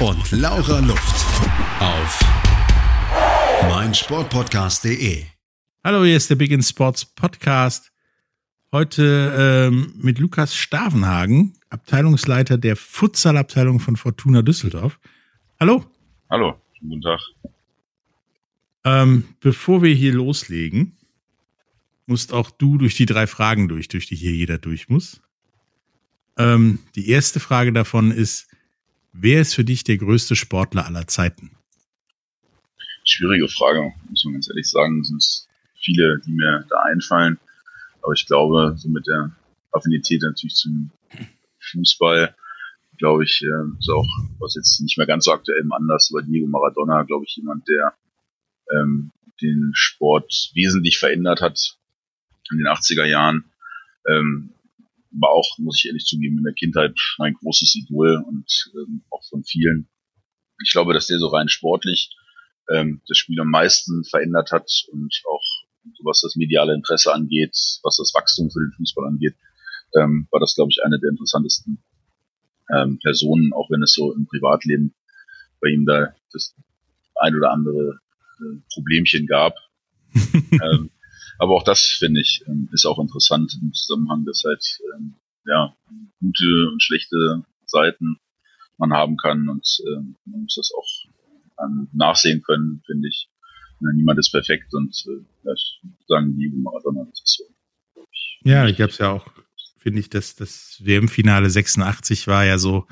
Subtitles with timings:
[0.00, 1.24] und Laura Luft.
[1.80, 2.20] Auf
[3.62, 5.24] meinsportpodcast.de.
[5.82, 7.92] Hallo, hier ist der Big in Sports Podcast.
[8.72, 14.98] Heute ähm, mit Lukas Stavenhagen, Abteilungsleiter der Futsal-Abteilung von Fortuna Düsseldorf.
[15.58, 15.84] Hallo.
[16.28, 17.20] Hallo, guten Tag.
[18.84, 20.96] Ähm, bevor wir hier loslegen,
[22.04, 25.22] musst auch du durch die drei Fragen durch, durch die hier jeder durch muss.
[26.36, 28.45] Ähm, die erste Frage davon ist,
[29.18, 31.50] wer ist für dich der größte Sportler aller Zeiten?
[33.04, 35.00] Schwierige Frage, muss man ganz ehrlich sagen.
[35.00, 35.48] Es sind
[35.80, 37.38] viele, die mir da einfallen.
[38.02, 39.32] Aber ich glaube, so mit der
[39.72, 40.90] Affinität natürlich zum
[41.70, 42.34] Fußball,
[42.98, 44.06] glaube ich, äh, ist auch,
[44.38, 47.68] was jetzt nicht mehr ganz so aktuell im Anlass, aber Diego Maradona, glaube ich, jemand,
[47.68, 47.94] der
[48.72, 51.76] ähm, den Sport wesentlich verändert hat
[52.50, 53.44] in den 80er Jahren.
[54.08, 54.50] Ähm,
[55.20, 59.24] war auch, muss ich ehrlich zugeben, in der Kindheit mein großes Idol und ähm, auch
[59.28, 59.88] von vielen.
[60.62, 62.16] Ich glaube, dass der so rein sportlich
[62.70, 65.42] ähm, das Spiel am meisten verändert hat und auch
[66.02, 69.36] was das mediale Interesse angeht, was das Wachstum für den Fußball angeht,
[69.96, 71.82] ähm, war das, glaube ich, eine der interessantesten
[72.74, 74.94] ähm, Personen, auch wenn es so im Privatleben
[75.60, 76.54] bei ihm da das
[77.16, 78.00] ein oder andere
[78.40, 79.54] äh, Problemchen gab.
[80.14, 80.90] ähm,
[81.38, 85.74] aber auch das, finde ich, ähm, ist auch interessant im Zusammenhang, dass halt ähm, ja,
[86.20, 88.18] gute und schlechte Seiten
[88.78, 90.86] man haben kann und ähm, man muss das auch
[91.92, 93.28] nachsehen können, finde ich.
[93.80, 95.54] Ja, niemand ist perfekt und äh,
[96.06, 97.56] sagen die Maradona, das ist so.
[98.42, 99.26] Ja, ich habe es ja auch,
[99.78, 102.86] finde ich, dass das WM-Finale 86 war ja so,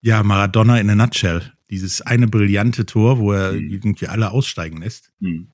[0.00, 1.52] ja, Maradona in a nutshell.
[1.70, 3.70] Dieses eine brillante Tor, wo er mhm.
[3.70, 5.12] irgendwie alle aussteigen lässt.
[5.20, 5.53] Mhm.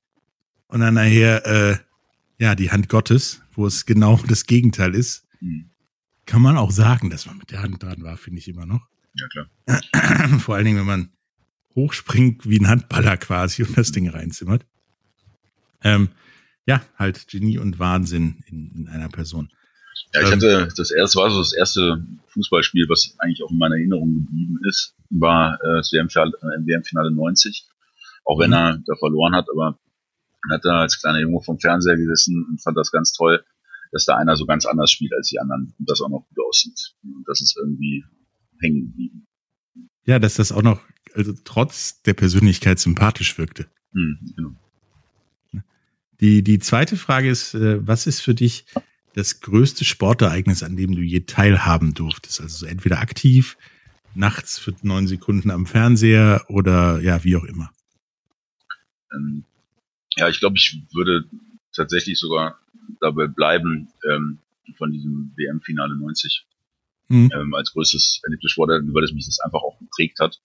[0.71, 1.77] Und dann nachher, äh,
[2.39, 5.27] ja, die Hand Gottes, wo es genau das Gegenteil ist.
[5.39, 5.69] Mhm.
[6.25, 8.87] Kann man auch sagen, dass man mit der Hand dran war, finde ich immer noch.
[9.13, 10.39] Ja, klar.
[10.39, 11.09] Vor allen Dingen, wenn man
[11.75, 14.65] hochspringt wie ein Handballer quasi und das Ding reinzimmert.
[15.83, 16.09] Ähm,
[16.65, 19.51] ja, halt Genie und Wahnsinn in, in einer Person.
[20.13, 23.57] Ja, ich ähm, hatte das erste, war so das erste Fußballspiel, was eigentlich auch in
[23.57, 27.67] meiner Erinnerung geblieben ist, war äh, das WM-Finale äh, 90.
[28.23, 28.55] Auch wenn mhm.
[28.55, 29.79] er da verloren hat, aber
[30.49, 33.43] er hat da als kleiner Junge vom Fernseher gesessen und fand das ganz toll,
[33.91, 36.45] dass da einer so ganz anders spielt als die anderen und das auch noch gut
[36.47, 36.93] aussieht.
[37.03, 38.05] Und das ist irgendwie
[38.61, 39.27] hängen geblieben.
[40.05, 40.81] Ja, dass das auch noch
[41.13, 43.67] also trotz der Persönlichkeit sympathisch wirkte.
[43.93, 44.51] Mhm, genau.
[46.21, 48.65] Die, die zweite Frage ist, äh, was ist für dich
[49.15, 52.41] das größte Sportereignis, an dem du je teilhaben durftest?
[52.41, 53.57] Also so entweder aktiv,
[54.13, 57.71] nachts für neun Sekunden am Fernseher oder ja, wie auch immer.
[59.13, 59.45] Ähm,
[60.17, 61.25] ja, ich glaube, ich würde
[61.73, 62.59] tatsächlich sogar
[62.99, 64.39] dabei bleiben ähm,
[64.77, 66.45] von diesem WM-Finale 90
[67.07, 67.29] mhm.
[67.33, 70.41] ähm, als größtes Erlebnis Sportereignis, weil es mich das einfach auch geprägt hat.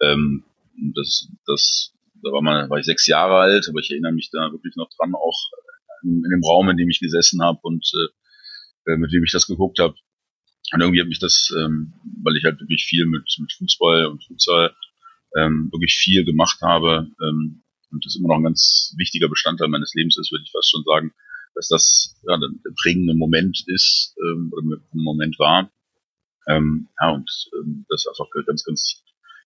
[0.00, 0.44] Ähm,
[0.94, 1.92] das, das,
[2.22, 4.88] da war, man, war ich sechs Jahre alt, aber ich erinnere mich da wirklich noch
[4.96, 5.38] dran, auch
[6.02, 7.90] in, in dem Raum, in dem ich gesessen habe und
[8.86, 9.94] äh, mit wem ich das geguckt habe.
[10.72, 14.24] Und irgendwie hat mich das, ähm, weil ich halt wirklich viel mit, mit Fußball und
[14.24, 14.74] Futsal
[15.36, 19.94] ähm, wirklich viel gemacht habe ähm, und das immer noch ein ganz wichtiger Bestandteil meines
[19.94, 21.12] Lebens ist, würde ich fast schon sagen,
[21.54, 22.50] dass das ja, der
[22.82, 25.70] prägende Moment ist ähm, oder ein Moment war.
[26.46, 29.02] Ähm, ja, und ähm, das einfach ganz, ganz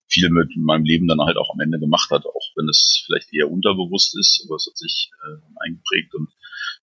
[0.09, 3.33] viel mit meinem Leben dann halt auch am Ende gemacht hat, auch wenn es vielleicht
[3.33, 6.29] eher unterbewusst ist, aber es hat sich äh, eingeprägt und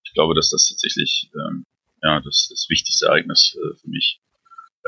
[0.03, 1.65] ich glaube, dass das tatsächlich ähm,
[2.01, 4.19] ja das, das wichtigste Ereignis äh, für mich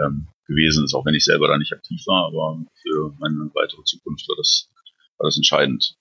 [0.04, 3.84] ähm, gewesen ist, auch wenn ich selber da nicht aktiv war, aber für meine weitere
[3.84, 4.70] Zukunft war das,
[5.18, 5.96] war das entscheidend.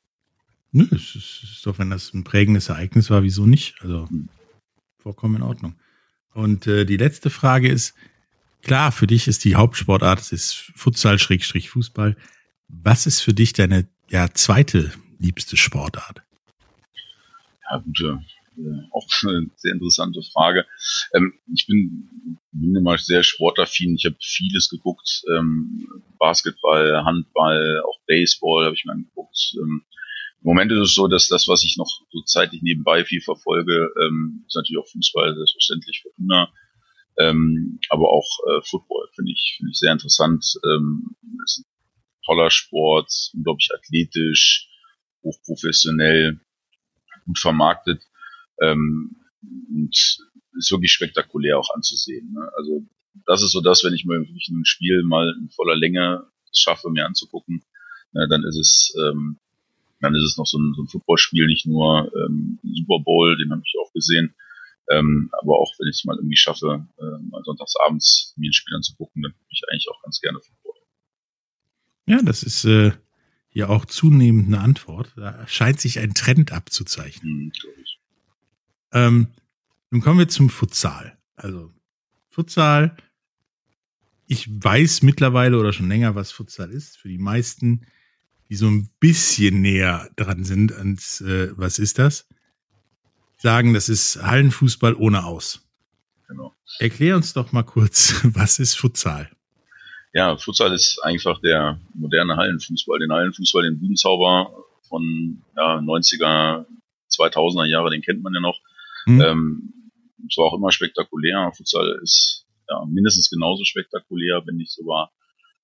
[0.73, 3.75] Nö, es ist doch, wenn das ein prägendes Ereignis war, wieso nicht?
[3.81, 4.29] Also hm.
[4.99, 5.75] vollkommen in Ordnung.
[6.33, 7.95] Und äh, die letzte Frage ist,
[8.63, 12.17] Klar, für dich ist die Hauptsportart, es ist Futsal, Schrägstrich, Fußball.
[12.69, 16.23] Was ist für dich deine ja, zweite liebste Sportart?
[17.71, 18.23] Ja, gute,
[18.59, 20.67] äh, auch eine sehr interessante Frage.
[21.15, 23.95] Ähm, ich bin, bin immer sehr sportaffin.
[23.95, 25.23] Ich habe vieles geguckt.
[25.35, 25.89] Ähm,
[26.19, 29.55] Basketball, Handball, auch Baseball habe ich mir angeguckt.
[29.61, 29.85] Ähm,
[30.43, 33.91] Im Moment ist es so, dass das, was ich noch so zeitlich nebenbei viel verfolge,
[34.03, 36.51] ähm, ist natürlich auch Fußball, selbstverständlich Fortuna
[37.21, 40.59] ähm, aber auch äh, Football finde ich, finde ich sehr interessant.
[40.65, 41.65] Ähm, ist
[42.25, 44.69] toller Sport, unglaublich athletisch,
[45.23, 46.41] hochprofessionell,
[47.27, 48.03] gut vermarktet
[48.63, 49.95] ähm, und
[50.57, 52.33] ist wirklich spektakulär auch anzusehen.
[52.33, 52.51] Ne?
[52.57, 52.87] Also
[53.27, 56.91] das ist so das, wenn ich mir wirklich ein Spiel mal in voller Länge schaffe,
[56.91, 57.63] mir anzugucken,
[58.15, 59.39] äh, dann ist es ähm,
[60.01, 63.51] dann ist es noch so ein, so ein Footballspiel, nicht nur ähm, Super Bowl, den
[63.51, 64.35] habe ich auch gesehen,
[64.91, 68.75] ähm, aber auch wenn ich es mal irgendwie schaffe, äh, mal sonntagsabends mir ein Spiel
[68.75, 70.75] anzugucken, dann gucke ich eigentlich auch ganz gerne Football.
[72.07, 72.93] Ja, das ist äh,
[73.53, 75.13] ja auch zunehmend eine Antwort.
[75.17, 77.53] Da scheint sich ein Trend abzuzeichnen.
[77.53, 77.53] Hm,
[78.93, 79.29] ähm,
[79.91, 81.17] nun kommen wir zum Futsal.
[81.37, 81.73] Also
[82.31, 82.97] Futsal,
[84.27, 86.97] ich weiß mittlerweile oder schon länger, was Futsal ist.
[86.99, 87.87] Für die meisten,
[88.51, 92.27] die so ein bisschen näher dran sind ans, äh, was ist das?
[93.39, 95.67] Sagen, das ist Hallenfußball ohne Aus.
[96.29, 96.53] Genau.
[96.81, 99.31] Erklär uns doch mal kurz, was ist Futsal?
[100.13, 102.99] Ja, Futsal ist einfach der moderne Hallenfußball.
[102.99, 104.53] Den Hallenfußball, den Budenzauber
[104.89, 106.67] von ja, 90er,
[107.09, 108.59] 2000er Jahre, den kennt man ja noch.
[109.07, 109.21] Mhm.
[109.21, 109.73] Ähm,
[110.29, 111.53] es war auch immer spektakulär.
[111.57, 115.13] Futsal ist ja, mindestens genauso spektakulär, wenn nicht sogar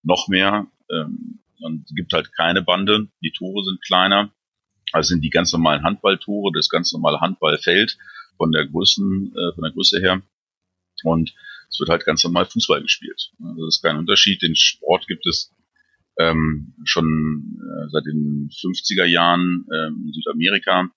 [0.04, 0.68] noch mehr.
[0.88, 3.08] Ähm, und gibt halt keine Bande.
[3.22, 4.32] Die Tore sind kleiner.
[4.92, 7.98] Also sind die ganz normalen Handballtore, das ganz normale Handballfeld
[8.36, 10.22] von der Größen, äh, von der Größe her.
[11.02, 11.34] Und
[11.68, 13.32] es wird halt ganz normal Fußball gespielt.
[13.42, 14.42] Also das ist kein Unterschied.
[14.42, 15.52] Den Sport gibt es
[16.18, 20.88] ähm, schon äh, seit den 50er Jahren äh, in Südamerika.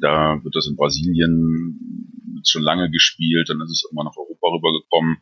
[0.00, 5.18] Da wird das in Brasilien schon lange gespielt, dann ist es immer nach Europa rübergekommen.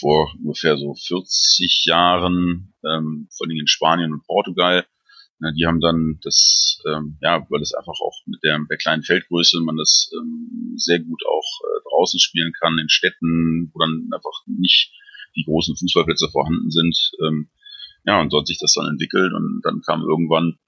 [0.00, 4.86] Vor ungefähr so 40 Jahren, ähm, vor allem in Spanien und Portugal.
[5.40, 9.02] Ja, die haben dann das, ähm, ja, weil es einfach auch mit der, der kleinen
[9.02, 14.08] Feldgröße man das ähm, sehr gut auch äh, draußen spielen kann, in Städten, wo dann
[14.12, 14.92] einfach nicht
[15.36, 17.12] die großen Fußballplätze vorhanden sind.
[17.26, 17.48] Ähm,
[18.04, 20.58] ja, und dort sich das dann entwickelt und dann kam irgendwann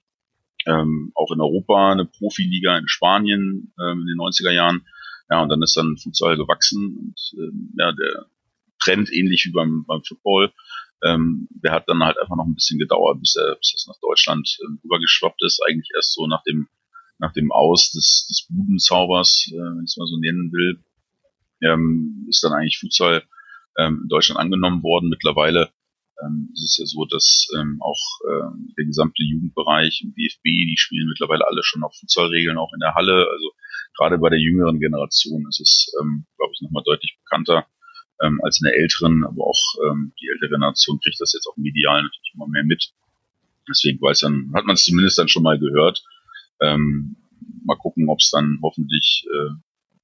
[0.65, 4.85] ähm, auch in Europa eine Profiliga in Spanien ähm, in den 90er Jahren.
[5.29, 8.27] Ja, und dann ist dann Futsal gewachsen und ähm, ja, der
[8.83, 10.51] Trend ähnlich wie beim, beim Football,
[11.03, 13.99] ähm, der hat dann halt einfach noch ein bisschen gedauert, bis er bis das nach
[14.01, 15.61] Deutschland ähm, rübergeschwappt ist.
[15.67, 16.67] Eigentlich erst so nach dem
[17.19, 20.83] nach dem Aus des, des Budenzaubers, äh, wenn ich es mal so nennen will,
[21.61, 23.23] ähm, ist dann eigentlich Futsal
[23.77, 25.09] ähm, in Deutschland angenommen worden.
[25.09, 25.71] Mittlerweile
[26.21, 30.77] ähm, es ist ja so, dass ähm, auch ähm, der gesamte Jugendbereich im DFB, die
[30.77, 33.27] spielen mittlerweile alle schon auf Futsalregeln, auch in der Halle.
[33.31, 33.51] Also
[33.97, 37.67] gerade bei der jüngeren Generation ist es, ähm, glaube ich, nochmal deutlich bekannter
[38.21, 41.57] ähm, als in der älteren, aber auch ähm, die ältere Generation kriegt das jetzt auch
[41.57, 42.93] medial natürlich immer mehr mit.
[43.69, 46.03] Deswegen weiß dann, hat man es zumindest dann schon mal gehört.
[46.61, 47.15] Ähm,
[47.65, 49.53] mal gucken, ob es dann hoffentlich äh,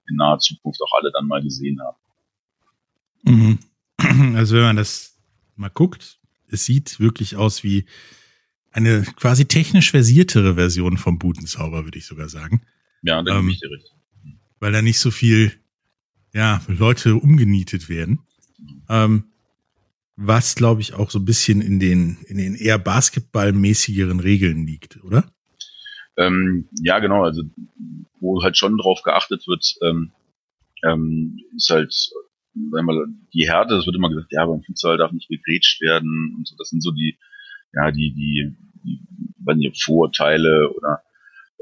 [0.09, 1.97] in naher Zukunft auch alle dann mal gesehen haben.
[3.23, 3.59] Mhm.
[4.35, 5.17] Also wenn man das
[5.55, 7.85] mal guckt, es sieht wirklich aus wie
[8.71, 12.61] eine quasi technisch versiertere Version vom Budenzauber, würde ich sogar sagen.
[13.01, 13.93] Ja, da ähm, ich dir recht.
[14.59, 15.51] Weil da nicht so viel,
[16.33, 18.19] ja, Leute umgenietet werden.
[18.89, 19.25] Ähm,
[20.15, 25.01] was, glaube ich, auch so ein bisschen in den, in den eher basketballmäßigeren Regeln liegt,
[25.03, 25.31] oder?
[26.17, 27.43] Ähm, ja, genau, also
[28.19, 30.11] wo halt schon drauf geachtet wird, ähm,
[30.83, 31.93] ähm, ist halt
[32.53, 35.81] sagen wir mal, die Härte, das wird immer gesagt, ja, beim Futsal darf nicht gegrätscht
[35.81, 36.55] werden und so.
[36.57, 37.17] Das sind so die,
[37.73, 38.99] ja, die, die, die,
[39.55, 41.01] die Vorurteile oder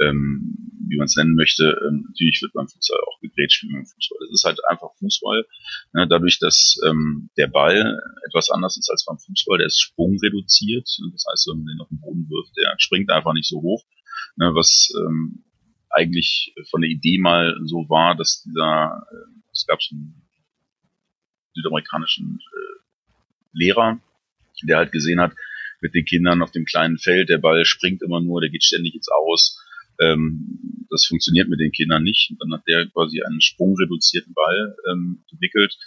[0.02, 0.56] ähm,
[0.90, 1.78] wie man es nennen möchte.
[1.88, 4.20] Ähm, natürlich wird beim Futsal auch gegrätscht wie beim Fußball.
[4.22, 5.46] Das ist halt einfach Fußball.
[5.94, 6.08] Ne?
[6.08, 10.88] Dadurch, dass ähm, der Ball etwas anders ist als beim Fußball, der ist sprungreduziert.
[11.12, 13.84] Das heißt, wenn man den auf den Boden wirft, der springt einfach nicht so hoch.
[14.38, 14.52] Ne?
[14.54, 15.44] Was ähm,
[15.90, 20.28] eigentlich von der Idee mal so war, dass dieser, äh, es gab so einen
[21.54, 22.80] südamerikanischen äh,
[23.54, 24.00] Lehrer,
[24.64, 25.34] der halt gesehen hat,
[25.82, 28.96] mit den Kindern auf dem kleinen Feld, der Ball springt immer nur, der geht ständig
[28.96, 29.64] ins Aus.
[30.00, 32.32] Ähm, das funktioniert mit den Kindern nicht.
[32.32, 35.78] Und dann hat der quasi einen sprungreduzierten Ball ähm, entwickelt,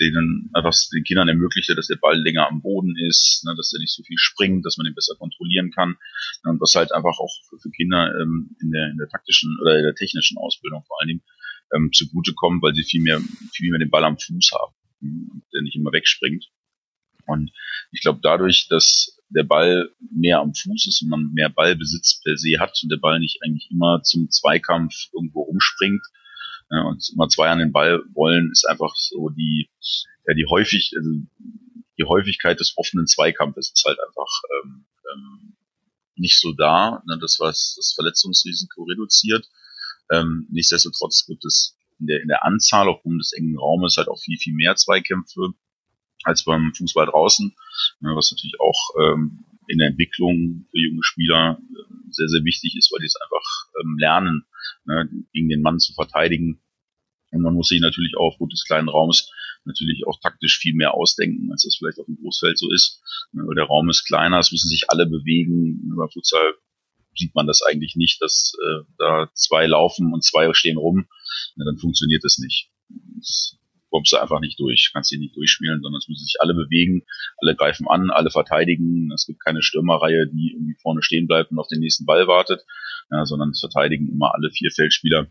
[0.00, 3.80] denen einfach den Kindern ermöglichte, dass der Ball länger am Boden ist, ne, dass er
[3.80, 5.96] nicht so viel springt, dass man ihn besser kontrollieren kann.
[6.44, 9.78] Und was halt einfach auch für, für Kinder ähm, in, der, in der taktischen oder
[9.78, 11.22] in der technischen Ausbildung vor allen Dingen
[11.74, 13.20] ähm, zugutekommt, weil sie viel mehr,
[13.54, 16.50] viel mehr den Ball am Fuß haben der nicht immer wegspringt.
[17.26, 17.52] Und
[17.92, 22.36] ich glaube, dadurch, dass der Ball mehr am Fuß ist und man mehr Ballbesitz per
[22.36, 26.02] se hat und der Ball nicht eigentlich immer zum Zweikampf irgendwo rumspringt
[26.70, 29.68] ja, und immer zwei an den Ball wollen, ist einfach so die,
[30.26, 31.10] ja, die häufig, also
[31.98, 34.30] die Häufigkeit des offenen Zweikampfes ist halt einfach
[34.64, 35.56] ähm, ähm,
[36.16, 37.02] nicht so da.
[37.06, 39.46] Ne, das was das Verletzungsrisiko reduziert.
[40.10, 44.18] Ähm, nichtsdestotrotz gibt es in der, in der Anzahl aufgrund des engen Raumes halt auch
[44.18, 45.54] viel, viel mehr Zweikämpfe
[46.24, 47.54] als beim Fußball draußen,
[48.00, 52.76] ne, was natürlich auch ähm, in der Entwicklung für junge Spieler äh, sehr, sehr wichtig
[52.76, 53.44] ist, weil die es einfach
[53.80, 54.44] ähm, lernen,
[54.84, 56.62] ne, gegen den Mann zu verteidigen.
[57.30, 59.30] Und man muss sich natürlich auch aufgrund des kleinen Raums
[59.64, 63.00] natürlich auch taktisch viel mehr ausdenken, als das vielleicht auf dem Großfeld so ist.
[63.32, 65.94] Ne, der Raum ist kleiner, es müssen sich alle bewegen.
[65.96, 66.54] Beim Futsal
[67.16, 71.06] sieht man das eigentlich nicht, dass äh, da zwei laufen und zwei stehen rum.
[71.56, 72.70] Dann funktioniert das nicht.
[73.16, 73.58] Das
[73.92, 77.04] kommst du einfach nicht durch, kannst dich nicht durchspielen, sondern es müssen sich alle bewegen,
[77.36, 79.12] alle greifen an, alle verteidigen.
[79.12, 82.62] Es gibt keine Stürmerreihe, die irgendwie vorne stehen bleibt und auf den nächsten Ball wartet,
[83.10, 85.28] ja, sondern es verteidigen immer alle vier Feldspieler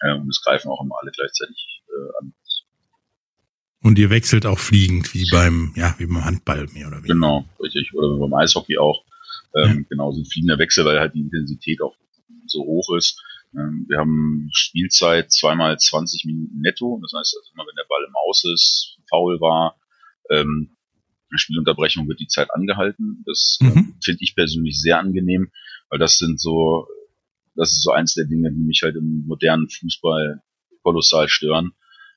[0.00, 2.32] äh, und es greifen auch immer alle gleichzeitig äh, an.
[3.82, 7.14] Und ihr wechselt auch fliegend, wie beim, ja, wie beim Handball mehr oder weniger.
[7.14, 7.92] Genau, richtig.
[7.94, 9.04] Oder beim Eishockey auch.
[9.56, 9.84] Ähm, ja.
[9.88, 11.96] Genau, sind fliegender Wechsel, weil halt die Intensität auch
[12.46, 13.22] so hoch ist.
[13.54, 16.98] Ähm, wir haben Spielzeit zweimal 20 Minuten netto.
[17.02, 19.76] Das heißt, also immer wenn der Ball im Aus ist, faul war,
[20.30, 20.76] ähm,
[21.38, 23.22] Spielunterbrechung wird die Zeit angehalten.
[23.26, 23.94] Das äh, mhm.
[24.02, 25.50] finde ich persönlich sehr angenehm,
[25.88, 26.86] weil das sind so,
[27.54, 30.42] das ist so eins der Dinge, die mich halt im modernen Fußball
[30.82, 31.72] kolossal stören.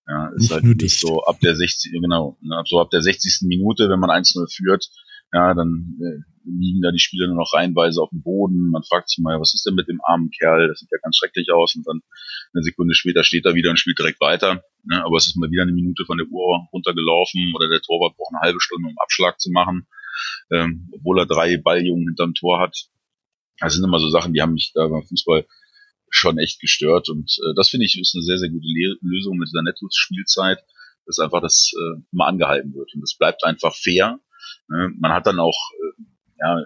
[0.08, 3.48] Ja, ist nicht halt nur so ab der 60, genau, ne, so ab der 60.
[3.48, 4.90] Minute, wenn man 1-0 führt,
[5.32, 8.70] ja, dann äh, liegen da die Spieler nur noch reihenweise auf dem Boden.
[8.70, 10.68] Man fragt sich mal, was ist denn mit dem armen Kerl?
[10.68, 11.76] Das sieht ja ganz schrecklich aus.
[11.76, 12.02] Und dann
[12.54, 14.64] eine Sekunde später steht er wieder und spielt direkt weiter.
[14.84, 15.04] Ne?
[15.04, 18.34] Aber es ist mal wieder eine Minute von der Uhr runtergelaufen oder der Torwart braucht
[18.34, 19.88] eine halbe Stunde, um Abschlag zu machen,
[20.52, 22.88] ähm, obwohl er drei Balljungen hinterm Tor hat.
[23.60, 25.46] Das sind immer so Sachen, die haben mich da beim Fußball
[26.10, 27.10] schon echt gestört.
[27.10, 30.60] Und äh, das finde ich ist eine sehr, sehr gute Le Lösung mit dieser Netto-Spielzeit,
[31.06, 32.94] dass einfach das äh, mal angehalten wird.
[32.94, 34.20] Und das bleibt einfach fair.
[34.70, 34.92] Ne?
[35.00, 36.04] Man hat dann auch äh,
[36.40, 36.60] ja,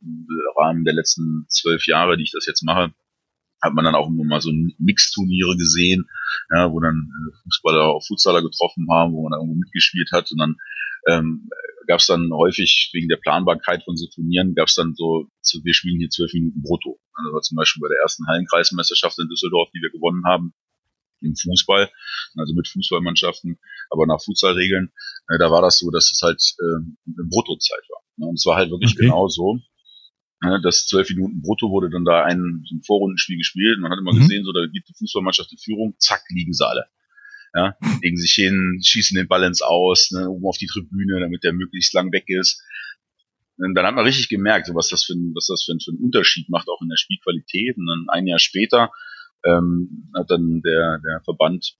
[0.00, 2.92] im Rahmen der letzten zwölf Jahre, die ich das jetzt mache,
[3.62, 6.06] hat man dann auch immer mal so Mixturniere gesehen,
[6.54, 10.30] ja, wo dann äh, Fußballer auf Futsaler getroffen haben, wo man dann irgendwo mitgespielt hat
[10.30, 10.56] und dann
[11.08, 11.48] ähm,
[11.86, 15.28] gab es dann häufig wegen der Planbarkeit von so Turnieren, gab es dann so,
[15.62, 16.98] wir spielen hier zwölf Minuten brutto.
[17.16, 20.54] Das war zum Beispiel bei der ersten Hallenkreismeisterschaft in Düsseldorf, die wir gewonnen haben,
[21.20, 21.90] im Fußball,
[22.36, 23.58] also mit Fußballmannschaften,
[23.90, 24.92] aber nach Futsalregeln,
[25.28, 28.03] äh, da war das so, dass es halt äh, eine Bruttozeit war.
[28.16, 28.26] Ne?
[28.26, 29.06] Und es war halt wirklich okay.
[29.06, 29.58] genau so,
[30.42, 33.78] ne, dass zwölf Minuten brutto wurde dann da ein, so ein Vorrundenspiel gespielt.
[33.80, 34.20] Man hat immer mhm.
[34.20, 36.86] gesehen, so da gibt die Fußballmannschaft die Führung, zack, liegen sie alle.
[37.56, 41.44] Ja, legen sich hin, schießen den Ball ins Aus, ne, oben auf die Tribüne, damit
[41.44, 42.60] der möglichst lang weg ist.
[43.56, 45.80] Und dann hat man richtig gemerkt, so was das für ein, was das für ein,
[45.80, 47.76] für ein Unterschied macht, auch in der Spielqualität.
[47.76, 48.90] Und dann ein Jahr später
[49.44, 51.76] ähm, hat dann der, der Verband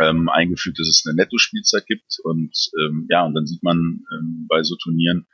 [0.00, 2.18] ähm, eingeführt, dass es eine Netto-Spielzeit gibt.
[2.24, 5.26] Und ähm, ja, und dann sieht man ähm, bei so Turnieren,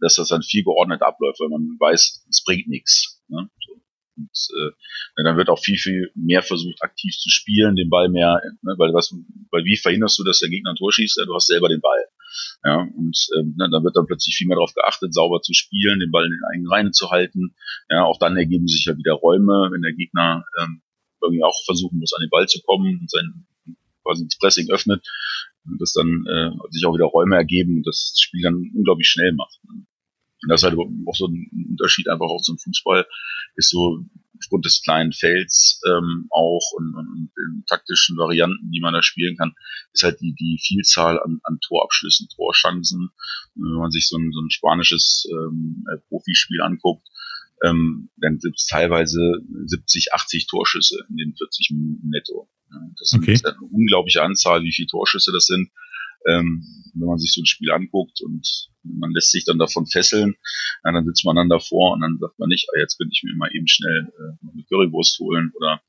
[0.00, 3.22] dass das dann viel geordnet abläuft, weil man weiß, es bringt nichts.
[3.28, 3.48] Ne?
[4.16, 8.40] Und äh, dann wird auch viel, viel mehr versucht, aktiv zu spielen, den Ball mehr,
[8.62, 9.12] ne, weil was,
[9.50, 11.18] weil wie verhinderst du, dass der Gegner ein Tor schießt?
[11.18, 12.04] Ja, du hast selber den Ball.
[12.64, 16.00] Ja, und ähm, ne, dann wird dann plötzlich viel mehr darauf geachtet, sauber zu spielen,
[16.00, 17.54] den Ball in den eigenen Reihen zu halten.
[17.88, 20.82] Ja, auch dann ergeben sich ja wieder Räume, wenn der Gegner ähm,
[21.20, 23.46] irgendwie auch versuchen muss, an den Ball zu kommen und sein
[24.04, 25.06] quasi das Pressing öffnet
[25.66, 29.32] und das dann äh, sich auch wieder Räume ergeben und das Spiel dann unglaublich schnell
[29.32, 29.58] macht.
[29.68, 29.86] Und
[30.48, 33.06] das ist halt auch so ein Unterschied einfach auch zum Fußball,
[33.56, 34.04] ist so
[34.38, 39.02] aufgrund des kleinen Felds ähm, auch und, und, und den taktischen Varianten, die man da
[39.02, 39.54] spielen kann,
[39.92, 43.10] ist halt die, die Vielzahl an, an Torabschlüssen, Torchancen.
[43.54, 47.08] Wenn man sich so ein, so ein spanisches ähm, Profispiel anguckt,
[47.62, 52.48] ähm, dann gibt es teilweise 70, 80 Torschüsse in den 40 Minuten netto.
[52.98, 53.32] Das okay.
[53.32, 55.70] ist eine unglaubliche Anzahl, wie viele Torschüsse das sind.
[56.26, 56.64] Ähm,
[56.94, 60.36] wenn man sich so ein Spiel anguckt und man lässt sich dann davon fesseln,
[60.84, 63.22] ja, dann sitzt man dann davor und dann sagt man nicht, ah, jetzt könnte ich
[63.24, 65.82] mir mal eben schnell äh, eine Currywurst holen oder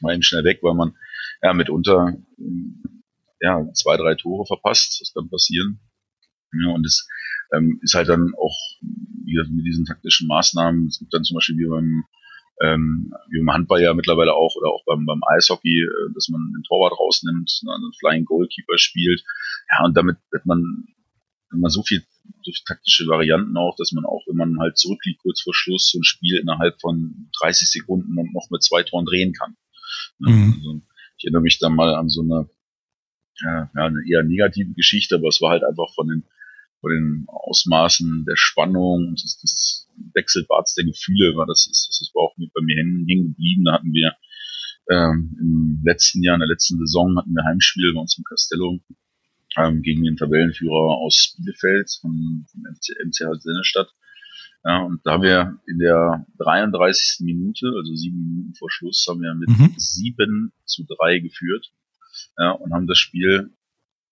[0.00, 0.94] mal eben schnell weg, weil man
[1.42, 2.82] ja mitunter ähm,
[3.40, 5.00] ja, zwei, drei Tore verpasst.
[5.00, 5.80] Das kann passieren.
[6.52, 7.08] Ja, und es
[7.54, 10.86] ähm, ist halt dann auch wie mit diesen taktischen Maßnahmen.
[10.86, 12.04] Es gibt dann zum Beispiel wie beim
[12.62, 16.52] ähm, wie beim Handball ja mittlerweile auch oder auch beim, beim Eishockey, äh, dass man
[16.54, 19.24] den Torwart rausnimmt, ne, einen Flying Goalkeeper spielt.
[19.70, 20.84] Ja, und damit wird man,
[21.50, 22.04] wenn man so viel,
[22.44, 25.90] so viel taktische Varianten auch, dass man auch, wenn man halt zurückliegt kurz vor Schluss,
[25.90, 29.56] so ein Spiel innerhalb von 30 Sekunden noch mit zwei Toren drehen kann.
[30.18, 30.54] Ne, mhm.
[30.56, 30.82] Also,
[31.18, 32.48] ich erinnere mich dann mal an so eine,
[33.40, 36.24] ja, eine eher negative Geschichte, aber es war halt einfach von den
[36.82, 42.00] von den Ausmaßen der Spannung und des, des Wechselbads der Gefühle war das ist, das
[42.02, 43.64] ist auch mit bei mir hängen geblieben.
[43.64, 44.12] Da hatten wir
[44.90, 48.80] ähm, im letzten Jahr, in der letzten Saison hatten wir Heimspiel bei uns im Castello
[49.56, 53.94] ähm, gegen den Tabellenführer aus Bielefeld von, von MC, MCH Sennestadt.
[54.64, 57.20] Ja, und da haben wir in der 33.
[57.20, 59.74] Minute, also sieben Minuten vor Schluss, haben wir mit mhm.
[59.76, 61.72] sieben zu drei geführt
[62.38, 63.52] ja, und haben das Spiel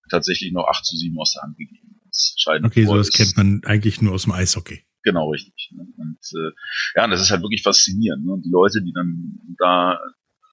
[0.08, 1.99] tatsächlich noch 8 zu 7 aus der Hand gegeben.
[2.10, 4.84] Das entscheidende Okay, so das kennt man eigentlich nur aus dem Eishockey.
[5.02, 5.70] Genau, richtig.
[5.72, 5.86] Ne?
[5.96, 6.52] Und äh,
[6.96, 8.24] ja, und das ist halt wirklich faszinierend.
[8.24, 8.40] Ne?
[8.44, 9.98] Die Leute, die dann da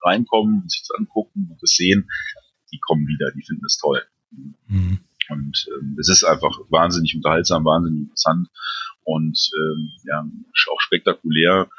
[0.03, 2.07] reinkommen, sich das angucken und das sehen,
[2.71, 4.01] die kommen wieder, die finden es toll.
[4.67, 4.99] Mhm.
[5.29, 8.47] Und ähm, es ist einfach wahnsinnig unterhaltsam, wahnsinnig interessant
[9.03, 11.69] und ähm, ja, auch spektakulär.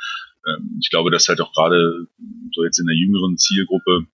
[0.46, 2.06] Ähm, ich glaube, dass halt auch gerade
[2.52, 4.06] so jetzt in der jüngeren Zielgruppe,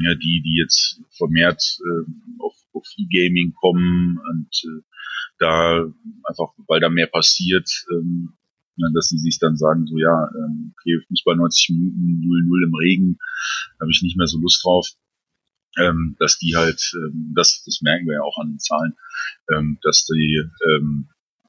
[0.00, 4.82] ja, die, die jetzt vermehrt äh, auf, auf E-Gaming kommen und äh,
[5.38, 5.84] da
[6.24, 8.34] einfach, weil da mehr passiert, ähm,
[8.94, 13.18] dass sie sich dann sagen, so ja, ähm, okay, Fußball 90 Minuten, 0-0 im Regen,
[13.80, 14.88] habe ich nicht mehr so Lust drauf.
[15.76, 18.94] Ähm, dass die halt, ähm, das, das merken wir ja auch an den Zahlen,
[19.52, 21.08] ähm, dass die ähm,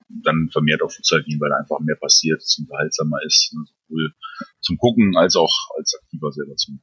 [0.10, 4.13] dann vermehrt auf Futsal gehen, weil da einfach mehr passiert, es unterhaltsamer ist, ne, sowohl
[4.60, 6.79] zum Gucken als auch als aktiver selber zu.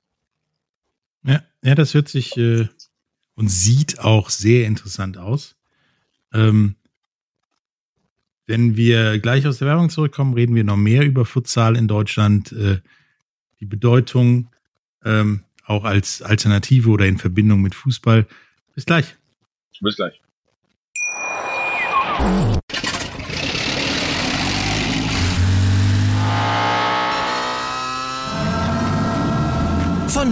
[1.26, 2.68] Ja, ja, das hört sich äh,
[3.34, 5.56] und sieht auch sehr interessant aus.
[6.32, 6.76] Ähm,
[8.46, 12.52] wenn wir gleich aus der Werbung zurückkommen, reden wir noch mehr über Futsal in Deutschland,
[12.52, 12.78] äh,
[13.58, 14.48] die Bedeutung
[15.04, 18.26] ähm, auch als Alternative oder in Verbindung mit Fußball.
[18.74, 19.16] Bis gleich.
[19.80, 20.20] Bis gleich.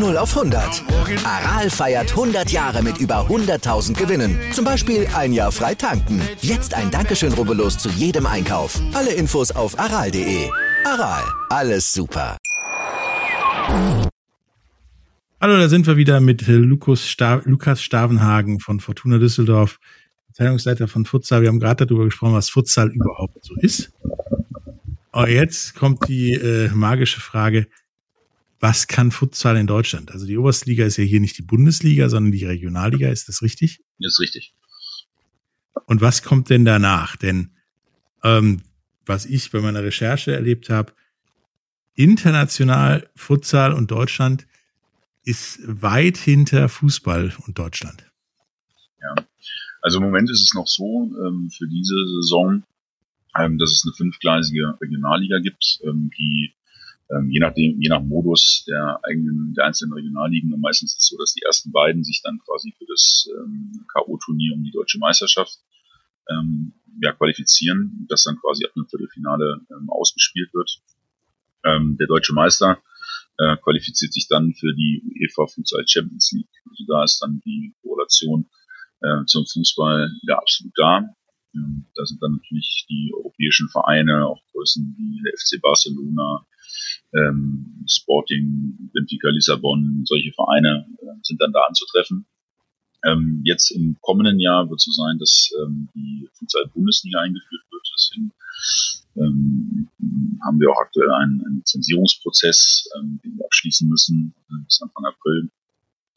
[0.05, 0.85] 0 auf 100.
[1.25, 4.39] Aral feiert 100 Jahre mit über 100.000 Gewinnen.
[4.53, 6.21] Zum Beispiel ein Jahr frei tanken.
[6.43, 8.79] Jetzt ein Dankeschön, rubbellos zu jedem Einkauf.
[8.93, 10.51] Alle Infos auf aral.de.
[10.85, 12.37] Aral, alles super.
[15.41, 19.79] Hallo, da sind wir wieder mit Lukas, Sta Lukas Stavenhagen von Fortuna Düsseldorf,
[20.37, 21.41] Teilungsleiter von Futsal.
[21.41, 23.91] Wir haben gerade darüber gesprochen, was Futsal überhaupt so ist.
[25.13, 27.69] Aber jetzt kommt die äh, magische Frage,
[28.61, 30.11] was kann Futsal in Deutschland?
[30.13, 33.09] Also die oberste Liga ist ja hier nicht die Bundesliga, sondern die Regionalliga.
[33.11, 33.81] Ist das richtig?
[33.99, 34.55] Das ist richtig.
[35.87, 37.17] Und was kommt denn danach?
[37.17, 37.51] Denn
[38.23, 38.63] ähm,
[39.07, 40.93] was ich bei meiner Recherche erlebt habe,
[41.95, 44.47] international Futsal und Deutschland
[45.25, 48.11] ist weit hinter Fußball und Deutschland.
[49.01, 49.15] Ja,
[49.81, 52.63] also im Moment ist es noch so ähm, für diese Saison,
[53.37, 56.55] ähm, dass es eine fünfgleisige Regionalliga gibt, ähm, die
[57.11, 60.53] ähm, je nachdem, je nach Modus der eigenen, der einzelnen Regionalligen.
[60.53, 63.85] Und meistens ist es so, dass die ersten beiden sich dann quasi für das ähm,
[63.93, 65.59] K.O.-Turnier um die deutsche Meisterschaft
[66.31, 70.81] ähm, ja, qualifizieren, das dann quasi ab einem Viertelfinale ähm, ausgespielt wird.
[71.65, 72.83] Ähm, der deutsche Meister
[73.39, 76.63] äh, qualifiziert sich dann für die UEFA Futsal Champions League.
[76.71, 78.49] Also da ist dann die Korrelation
[79.01, 81.15] äh, zum Fußball ja absolut da.
[81.55, 86.47] Ähm, da sind dann natürlich die europäischen Vereine, auch Größen wie der FC Barcelona,
[87.13, 92.27] ähm, Sporting, Benfica Lissabon, solche Vereine äh, sind dann da anzutreffen.
[93.05, 97.87] Ähm, jetzt im kommenden Jahr wird so sein, dass ähm, die Futsal-Bundesliga eingeführt wird.
[97.95, 98.33] Deswegen
[99.17, 99.89] ähm,
[100.45, 105.05] haben wir auch aktuell einen, einen Zensierungsprozess, ähm, den wir abschließen müssen äh, bis Anfang
[105.05, 105.51] April,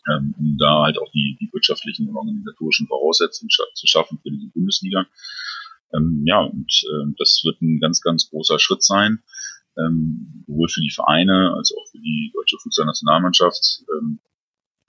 [0.09, 4.31] ähm, um da halt auch die, die wirtschaftlichen und organisatorischen Voraussetzungen scha zu schaffen für
[4.31, 5.05] die Bundesliga.
[5.93, 9.23] Ähm, ja, und äh, das wird ein ganz, ganz großer Schritt sein
[9.79, 14.19] ähm, sowohl für die Vereine als auch für die deutsche Fußballnationalmannschaft, ähm,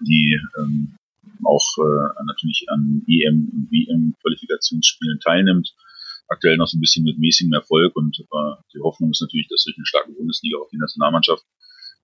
[0.01, 0.97] die ähm,
[1.45, 5.75] auch äh, natürlich an EM und WM-Qualifikationsspielen teilnimmt.
[6.29, 9.65] Aktuell noch so ein bisschen mit mäßigem Erfolg und äh, die Hoffnung ist natürlich, dass
[9.65, 11.45] durch eine starke Bundesliga auch die Nationalmannschaft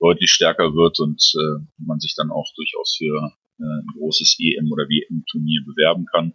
[0.01, 4.73] deutlich stärker wird und äh, man sich dann auch durchaus für äh, ein großes EM-
[4.73, 6.35] oder WM-Turnier bewerben kann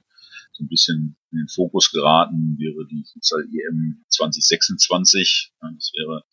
[0.59, 5.53] ein bisschen in den Fokus geraten wäre die Futsal EM 2026.
[5.61, 6.23] Das wäre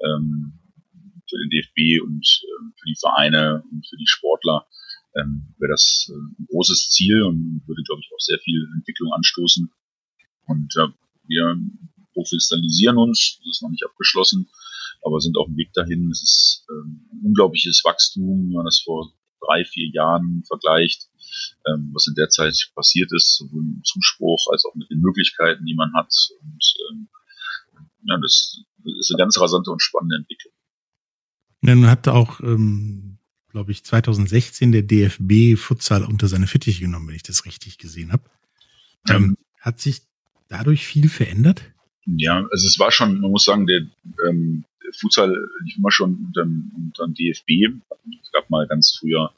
[0.00, 0.58] ähm,
[1.28, 4.66] für den DFB und äh, für die Vereine und für die Sportler
[5.16, 9.12] ähm, wäre das äh, ein großes Ziel und würde, glaube ich, auch sehr viel Entwicklung
[9.12, 9.70] anstoßen.
[10.46, 10.88] Und äh,
[11.26, 11.56] wir
[12.14, 14.48] professionalisieren uns, das ist noch nicht abgeschlossen,
[15.02, 16.10] aber sind auf dem Weg dahin.
[16.10, 21.08] Es ist ähm, ein unglaubliches Wachstum, wenn man das vor drei, vier Jahren vergleicht,
[21.66, 25.64] ähm, was in der Zeit passiert ist, sowohl im Zuspruch als auch mit den Möglichkeiten,
[25.64, 26.12] die man hat.
[26.42, 27.08] Und ähm,
[28.04, 28.62] ja, das
[28.98, 30.52] ist eine ganz rasante und spannende Entwicklung.
[31.62, 33.18] Ja, nun hat auch, ähm,
[33.50, 38.12] glaube ich, 2016 der DFB Futsal unter seine Fittiche genommen, wenn ich das richtig gesehen
[38.12, 38.22] habe.
[39.08, 40.02] Ähm, hat sich
[40.48, 41.62] dadurch viel verändert?
[42.06, 43.82] Ja, also es war schon, man muss sagen, der
[44.28, 44.64] ähm,
[44.96, 47.80] Futsal lief immer schon unter, unter dem DFB.
[48.22, 49.32] Es gab mal ganz früher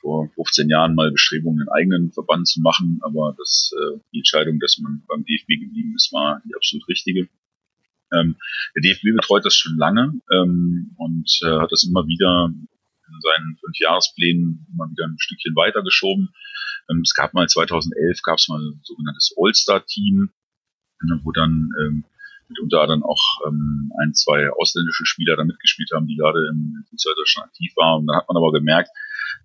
[0.00, 4.60] vor 15 Jahren mal Bestrebungen, einen eigenen Verband zu machen, aber das, äh, die Entscheidung,
[4.60, 7.28] dass man beim DFB geblieben ist, war die absolut richtige.
[8.12, 8.36] Ähm,
[8.76, 13.56] der DFB betreut das schon lange ähm, und äh, hat das immer wieder in seinen
[13.56, 16.34] Fünfjahresplänen immer wieder ein Stückchen weitergeschoben.
[16.90, 20.30] Ähm, es gab mal 2011 gab es mal ein sogenanntes All-Star-Team,
[21.02, 22.04] ne, wo dann ähm,
[22.54, 27.14] mitunter dann auch ähm, ein, zwei ausländische Spieler da mitgespielt haben, die gerade im Fußball
[27.44, 28.00] aktiv waren.
[28.00, 28.90] Und dann hat man aber gemerkt,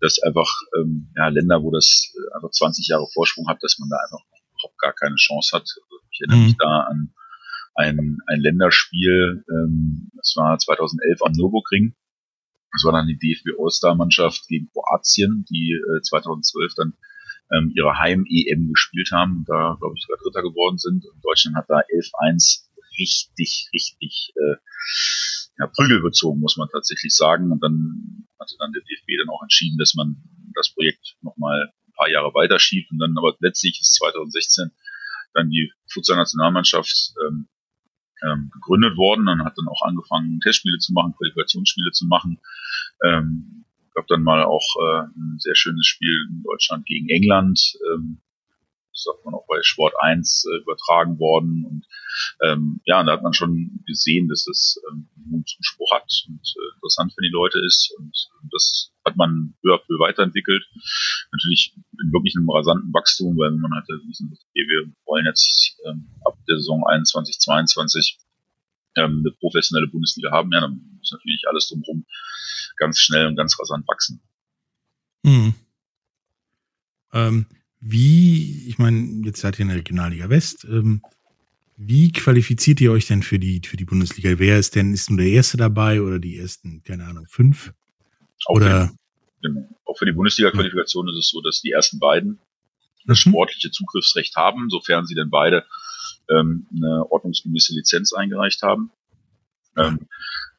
[0.01, 3.89] dass einfach ähm, ja, Länder, wo das äh, einfach 20 Jahre Vorsprung hat, dass man
[3.89, 5.63] da einfach überhaupt gar keine Chance hat.
[5.63, 6.45] Also ich erinnere mhm.
[6.45, 7.13] mich da an
[7.75, 11.95] ein, ein Länderspiel, ähm, das war 2011 am Nürburgring.
[12.73, 16.93] Das war dann die DFB All-Star-Mannschaft gegen Kroatien, die äh, 2012 dann
[17.51, 21.05] ähm, ihre Heim-EM gespielt haben und da, glaube ich, sogar Dritter geworden sind.
[21.05, 22.68] Und Deutschland hat da 11-1
[22.99, 24.55] richtig, richtig äh,
[25.59, 27.51] ja, Prügel bezogen, muss man tatsächlich sagen.
[27.51, 30.21] Und dann hatte dann der DFB dann auch entschieden, dass man
[30.55, 32.91] das Projekt nochmal ein paar Jahre weiterschiebt.
[32.91, 34.71] Und dann aber letztlich ist 2016
[35.33, 37.47] dann die Futsal-Nationalmannschaft ähm,
[38.23, 39.25] ähm, gegründet worden.
[39.25, 42.39] Dann hat dann auch angefangen, Testspiele zu machen, Qualifikationsspiele zu machen.
[43.03, 47.59] Ähm, gab dann mal auch äh, ein sehr schönes Spiel in Deutschland gegen England.
[47.93, 48.21] Ähm,
[49.03, 51.65] sagt man auch bei Sport 1 äh, übertragen worden.
[51.65, 51.85] Und
[52.43, 56.41] ähm, ja, da hat man schon gesehen, dass das ähm, Mut zum Spruch hat und
[56.41, 57.93] äh, interessant für die Leute ist.
[57.97, 60.63] Und, und das hat man à peu weiterentwickelt.
[61.31, 66.09] Natürlich in wirklich einem rasanten Wachstum, weil man hatte diesen, okay, wir wollen jetzt ähm,
[66.25, 68.19] ab der Saison 21, 22
[68.95, 70.51] ähm, eine professionelle Bundesliga haben.
[70.51, 72.05] Ja, dann muss natürlich alles drumherum
[72.77, 74.21] ganz schnell und ganz rasant wachsen.
[75.23, 75.53] Mhm.
[77.13, 77.45] Ähm,
[77.81, 80.65] wie, ich meine, jetzt seid ihr in der Regionalliga West.
[80.65, 81.01] Ähm,
[81.77, 84.37] wie qualifiziert ihr euch denn für die, für die Bundesliga?
[84.37, 87.73] Wer ist denn, ist nur der Erste dabei oder die ersten, keine Ahnung, fünf?
[88.45, 88.87] Auch oder?
[88.87, 88.95] Für,
[89.47, 89.69] genau.
[89.85, 92.39] Auch für die Bundesliga-Qualifikation ist es so, dass die ersten beiden
[93.05, 93.31] das mhm.
[93.31, 95.65] sportliche Zugriffsrecht haben, sofern sie denn beide
[96.29, 98.91] ähm, eine ordnungsgemäße Lizenz eingereicht haben.
[99.77, 100.07] Ähm,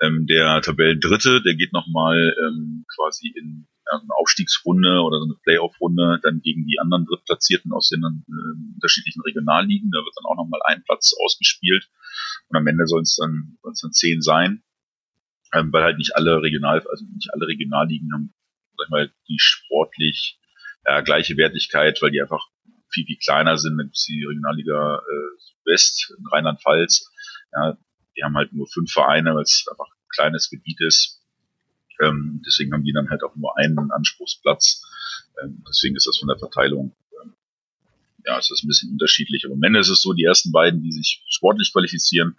[0.01, 5.35] ähm, der Tabellendritte, der geht nochmal ähm, quasi in ja, eine Aufstiegsrunde oder so eine
[5.43, 9.91] Playoff-Runde dann gegen die anderen Drittplatzierten aus den äh, unterschiedlichen Regionalligen.
[9.91, 11.89] Da wird dann auch nochmal ein Platz ausgespielt.
[12.49, 14.63] Und am Ende sollen es dann, sollen dann zehn sein,
[15.55, 18.35] ähm, weil halt nicht alle Regional, also nicht alle Regionalligen haben,
[18.77, 20.39] sag ich mal, die sportlich
[20.87, 22.47] ja, gleiche Wertigkeit, weil die einfach
[22.93, 23.77] viel, viel kleiner sind.
[23.77, 27.11] Dann gibt's die Regionalliga äh, West in Rheinland-Pfalz.
[27.53, 27.77] Ja,
[28.17, 31.20] die haben halt nur fünf Vereine, weil es einfach ein kleines Gebiet ist.
[32.01, 34.83] Ähm, deswegen haben die dann halt auch nur einen Anspruchsplatz.
[35.43, 37.35] Ähm, deswegen ist das von der Verteilung, ähm,
[38.25, 39.45] ja, ist das ein bisschen unterschiedlich.
[39.45, 42.37] Aber am Ende ist es so, die ersten beiden, die sich sportlich qualifizieren,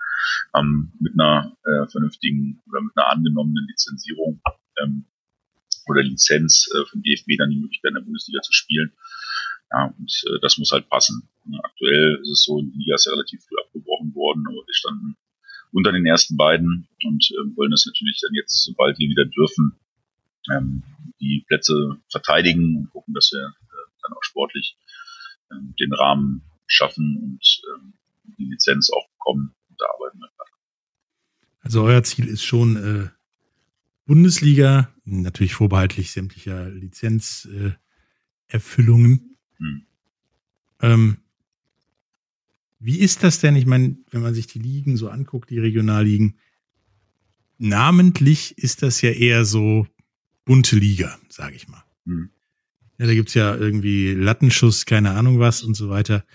[0.55, 4.41] ähm, mit einer äh, vernünftigen oder mit einer angenommenen Lizenzierung
[4.81, 5.05] ähm,
[5.87, 8.93] oder Lizenz äh, vom DFB dann die Möglichkeit in der Bundesliga zu spielen.
[9.71, 11.29] Ja, und äh, das muss halt passen.
[11.63, 15.15] Aktuell ist es so, die Liga ist ja relativ früh abgebrochen worden, aber wir standen
[15.71, 19.79] unter den ersten beiden und äh, wollen das natürlich dann jetzt, sobald wir wieder dürfen,
[20.51, 20.83] ähm,
[21.19, 24.77] die Plätze verteidigen und gucken, dass wir äh, dann auch sportlich
[25.51, 27.93] ähm, den Rahmen schaffen und ähm,
[28.37, 29.53] die Lizenz auch bekommen.
[29.69, 30.49] Und da arbeiten wir gerade.
[31.61, 33.09] Also euer Ziel ist schon äh,
[34.05, 37.77] Bundesliga, natürlich vorbehaltlich sämtlicher Lizenzerfüllungen.
[39.59, 39.85] Äh, hm.
[40.81, 41.20] ähm,
[42.81, 43.55] wie ist das denn?
[43.55, 46.37] Ich meine, wenn man sich die Ligen so anguckt, die Regionalligen,
[47.59, 49.87] namentlich ist das ja eher so
[50.45, 51.83] bunte Liga, sage ich mal.
[52.05, 52.31] Mhm.
[52.97, 56.25] Ja, da gibt's ja irgendwie Lattenschuss, keine Ahnung was und so weiter.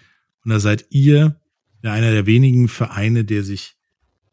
[0.45, 1.41] Und da seid ihr
[1.83, 3.77] ja einer der wenigen Vereine, der sich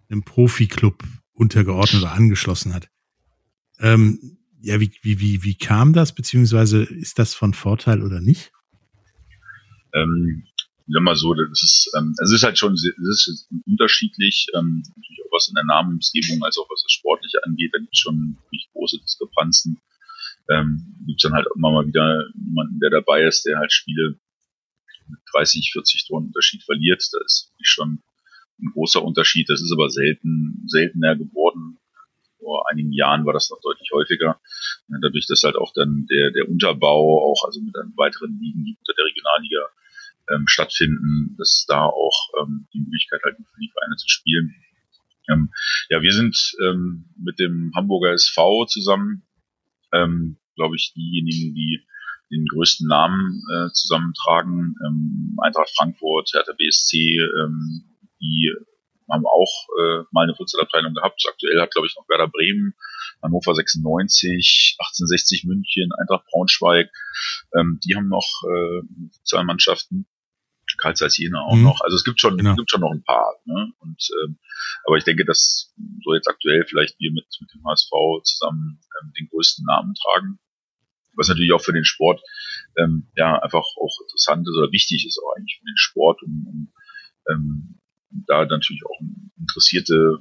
[0.10, 2.89] einem Profiklub untergeordnet oder angeschlossen hat.
[3.80, 8.52] Ähm, ja, wie, wie, wie, wie kam das, beziehungsweise ist das von Vorteil oder nicht?
[9.93, 10.43] Ähm,
[10.88, 15.22] wenn mal so, das ist, ähm, es ist halt schon, es ist unterschiedlich, ähm, natürlich
[15.26, 18.38] auch was in der Namensgebung, als auch was das Sportliche angeht, da gibt es schon
[18.43, 19.82] wirklich große Diskrepanzen.
[20.50, 24.19] Ähm, gibt es dann halt immer mal wieder jemanden, der dabei ist, der halt Spiele
[25.08, 27.02] mit 30, 40 Toren Unterschied verliert.
[27.12, 28.04] Da ist wirklich schon
[28.62, 29.50] ein großer Unterschied.
[29.50, 31.80] Das ist aber selten, seltener geworden.
[32.39, 34.41] Vor einigen Jahren war das noch deutlich häufiger.
[34.89, 38.76] Dadurch, dass halt auch dann der, der Unterbau auch, also mit einem weiteren Ligen, die
[38.78, 39.69] unter der Regionalliga
[40.33, 44.55] ähm, stattfinden, dass da auch ähm, die Möglichkeit halt für die Vereine zu spielen.
[45.29, 45.51] Ähm,
[45.89, 49.25] ja, wir sind ähm, mit dem Hamburger SV zusammen,
[49.93, 51.86] ähm, glaube ich, diejenigen, die
[52.31, 54.75] den größten Namen äh, zusammentragen.
[54.86, 57.83] Ähm, Eintracht Frankfurt, Hertha BSC, ähm,
[58.19, 58.51] die
[59.12, 61.21] haben auch äh, mal eine Futsalabteilung gehabt.
[61.29, 62.73] Aktuell hat, glaube ich, noch Werder Bremen,
[63.21, 66.89] Hannover 96, 1860 München, Eintracht Braunschweig.
[67.57, 68.81] Ähm, die haben noch äh,
[69.17, 70.07] Futsalmannschaften.
[70.84, 71.63] Karl Zeiss Jena auch mhm.
[71.63, 71.80] noch.
[71.82, 72.56] Also es gibt schon, genau.
[72.56, 73.39] gibt schon noch ein paar.
[73.46, 73.72] Ne?
[73.80, 74.38] Und ähm,
[74.86, 77.89] aber ich denke, dass so jetzt aktuell vielleicht wir mit, mit dem HSV
[78.24, 80.39] zusammen ähm, den größten Namen tragen.
[81.15, 82.22] Was natürlich auch für den Sport
[82.78, 86.48] ähm, ja einfach auch interessant ist oder wichtig ist auch eigentlich für den Sport, um,
[86.48, 86.74] um
[87.30, 87.80] ähm,
[88.28, 89.00] da natürlich auch
[89.39, 90.19] Interessierte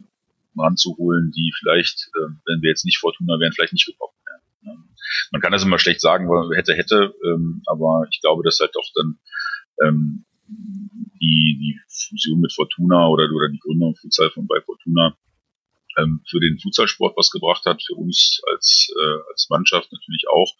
[0.56, 4.76] ranzuholen, die vielleicht, äh, wenn wir jetzt nicht Fortuna wären, vielleicht nicht gekommen wären.
[4.76, 4.84] Ne?
[5.32, 8.76] Man kann das immer schlecht sagen, weil hätte, hätte, ähm, aber ich glaube, dass halt
[8.76, 9.18] doch dann
[9.82, 15.16] ähm, die, die Fusion mit Fortuna oder, oder die Gründung Futsal von bei Fortuna
[15.98, 20.52] ähm, für den Futsalsport was gebracht hat, für uns als, äh, als Mannschaft natürlich auch,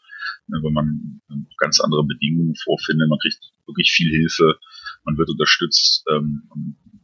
[0.46, 1.20] ne, wenn man
[1.58, 4.58] ganz andere Bedingungen vorfindet, man kriegt wirklich viel Hilfe,
[5.04, 6.48] man wird unterstützt, ähm,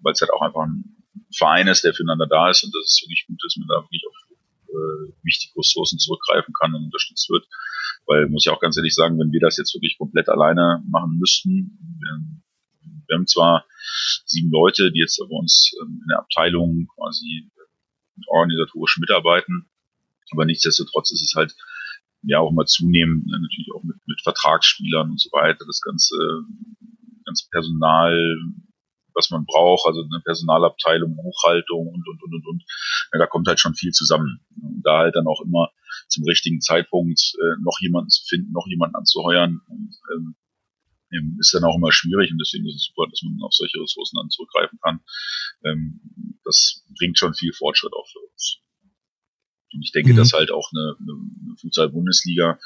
[0.02, 0.96] weil es halt auch einfach ein
[1.34, 4.04] Verein ist, der füreinander da ist und das ist wirklich gut, dass man da wirklich
[4.06, 4.14] auf
[4.68, 7.46] äh, wichtige Ressourcen zurückgreifen kann und unterstützt wird.
[8.06, 11.18] Weil, muss ich auch ganz ehrlich sagen, wenn wir das jetzt wirklich komplett alleine machen
[11.18, 11.76] müssten,
[13.08, 13.66] wir, haben zwar
[14.24, 17.50] sieben Leute, die jetzt bei uns ähm, in der Abteilung quasi
[18.26, 19.68] organisatorisch mitarbeiten,
[20.30, 21.54] aber nichtsdestotrotz ist es halt
[22.22, 26.16] ja auch mal zunehmend, ne, natürlich auch mit, mit Vertragsspielern und so weiter, das ganze,
[27.24, 28.36] ganze Personal,
[29.14, 32.64] was man braucht, also eine Personalabteilung, Buchhaltung und, und, und, und, und.
[33.12, 34.40] Ja, da kommt halt schon viel zusammen.
[34.62, 35.70] Und da halt dann auch immer
[36.08, 40.36] zum richtigen Zeitpunkt äh, noch jemanden zu finden, noch jemanden anzuheuern, und, ähm,
[41.38, 44.16] ist dann auch immer schwierig und deswegen ist es super, dass man auf solche Ressourcen
[44.16, 45.00] dann zurückgreifen kann.
[45.64, 46.00] Ähm,
[46.44, 48.60] das bringt schon viel Fortschritt auch für uns.
[49.72, 50.16] Und ich denke, mhm.
[50.16, 52.58] dass halt auch eine, eine Futsal-Bundesliga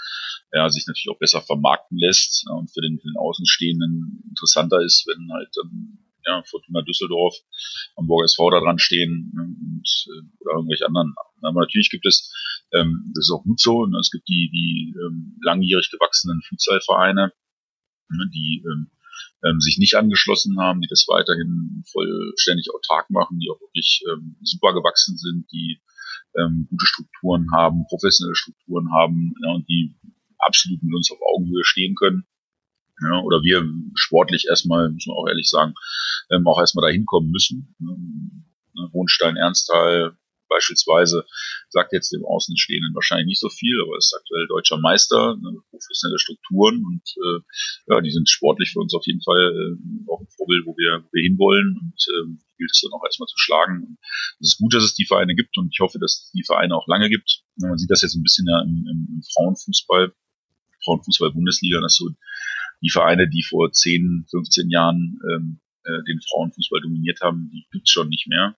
[0.52, 5.06] ja, sich natürlich auch besser vermarkten lässt und für den, für den Außenstehenden interessanter ist,
[5.06, 7.34] wenn halt ähm, ja, Fortuna Düsseldorf,
[7.96, 11.14] Hamburger SV da dran stehen ne, und, äh, oder irgendwelche anderen.
[11.40, 12.32] Aber natürlich gibt es,
[12.72, 17.32] ähm, das ist auch gut so, ne, es gibt die, die ähm, langjährig gewachsenen Futsalvereine,
[18.16, 18.90] ne, die ähm,
[19.44, 24.36] ähm, sich nicht angeschlossen haben, die das weiterhin vollständig autark machen, die auch wirklich ähm,
[24.42, 25.80] super gewachsen sind, die
[26.38, 29.94] ähm, gute Strukturen haben, professionelle Strukturen haben ja, und die
[30.38, 32.24] absolut mit uns auf Augenhöhe stehen können.
[33.00, 35.74] Ja, oder wir sportlich erstmal, muss man auch ehrlich sagen,
[36.30, 37.74] ähm, auch erstmal dahin kommen müssen.
[37.78, 40.16] Ne, Hohenstein, Ernsthal
[40.52, 41.24] beispielsweise
[41.68, 46.18] sagt jetzt dem Außenstehenden wahrscheinlich nicht so viel, aber ist aktuell deutscher Meister, ne, professionelle
[46.18, 47.38] Strukturen und äh,
[47.88, 51.02] ja, die sind sportlich für uns auf jeden Fall äh, auch ein Vorbild, wo wir,
[51.02, 53.98] wo wir hinwollen und äh, gilt es dann auch erstmal zu schlagen.
[54.40, 56.76] Es ist gut, dass es die Vereine gibt und ich hoffe, dass es die Vereine
[56.76, 57.42] auch lange gibt.
[57.56, 60.12] Man sieht das jetzt ein bisschen ja im, im Frauenfußball,
[60.84, 62.10] Frauenfußball-Bundesliga, dass so
[62.82, 67.90] die Vereine, die vor 10, 15 Jahren ähm, äh, den Frauenfußball dominiert haben, die gibt's
[67.90, 68.56] schon nicht mehr.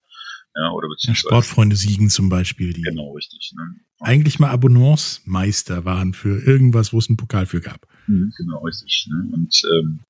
[0.56, 2.72] Ja, oder beziehungsweise, Sportfreunde Siegen zum Beispiel.
[2.72, 3.52] Die genau, richtig.
[3.56, 3.80] Ne?
[4.00, 7.88] Eigentlich mal Abonnementsmeister waren für irgendwas, wo es einen Pokal für gab.
[8.06, 9.08] Mhm, genau, richtig.
[9.10, 9.30] Ne?
[9.32, 10.00] Und ähm,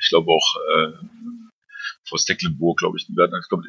[0.00, 0.92] ich glaube auch äh,
[2.06, 3.64] vor Stecklenburg, glaube ich, die werden, ich glaube,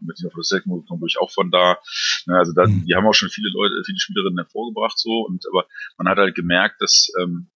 [0.00, 1.78] mit vor Stecklenburg kommen ich auch von da.
[2.26, 2.36] Ne?
[2.36, 2.84] Also da, mhm.
[2.86, 5.24] die haben auch schon viele Leute, viele Spielerinnen hervorgebracht so.
[5.26, 5.66] Und aber
[5.98, 7.48] man hat halt gemerkt, dass ähm,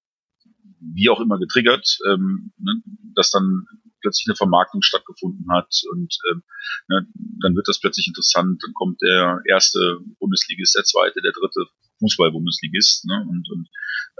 [0.80, 2.82] wie auch immer getriggert, ähm, ne,
[3.14, 3.66] dass dann
[4.04, 6.42] plötzlich eine Vermarktung stattgefunden hat und ähm,
[6.88, 7.06] ne,
[7.40, 11.66] dann wird das plötzlich interessant, dann kommt der erste Bundesligist, der zweite, der dritte
[12.00, 13.68] Fußball-Bundesligist ne, und, und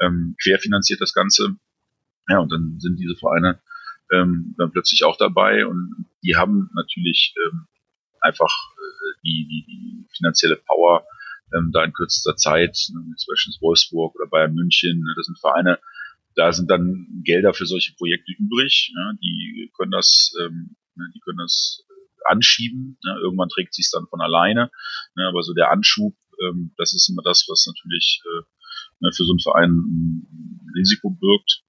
[0.00, 1.56] ähm, querfinanziert das Ganze.
[2.28, 3.60] Ja, und dann sind diese Vereine
[4.10, 7.66] ähm, dann plötzlich auch dabei und die haben natürlich ähm,
[8.20, 11.04] einfach äh, die, die, die finanzielle Power,
[11.54, 15.38] ähm, da in kürzester Zeit, ne, zum Beispiel Wolfsburg oder Bayern München, ne, das sind
[15.38, 15.78] Vereine,
[16.34, 18.92] da sind dann Gelder für solche Projekte übrig.
[18.94, 22.98] Ja, die können das, ähm, ne, die können das äh, anschieben.
[23.02, 24.70] Ja, irgendwann trägt sich dann von alleine.
[25.16, 28.42] Ja, aber so der Anschub, ähm, das ist immer das, was natürlich äh,
[29.00, 31.62] ne, für so einen Verein ein Risiko birgt.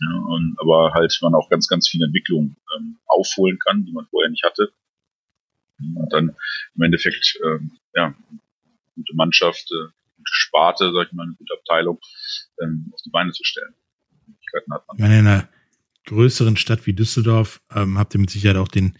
[0.00, 4.06] Ja, und, aber halt man auch ganz, ganz viele Entwicklungen ähm, aufholen kann, die man
[4.06, 4.72] vorher nicht hatte.
[5.78, 6.36] Und dann
[6.74, 8.14] im Endeffekt, ähm, ja,
[8.94, 12.00] gute Mannschaft, äh, gute Sparte, sag ich mal, eine gute Abteilung
[12.60, 13.74] ähm, auf die Beine zu stellen.
[14.54, 14.98] Möglichkeiten hat man.
[14.98, 15.48] in einer
[16.06, 18.96] größeren Stadt wie Düsseldorf ähm, habt ihr mit Sicherheit auch den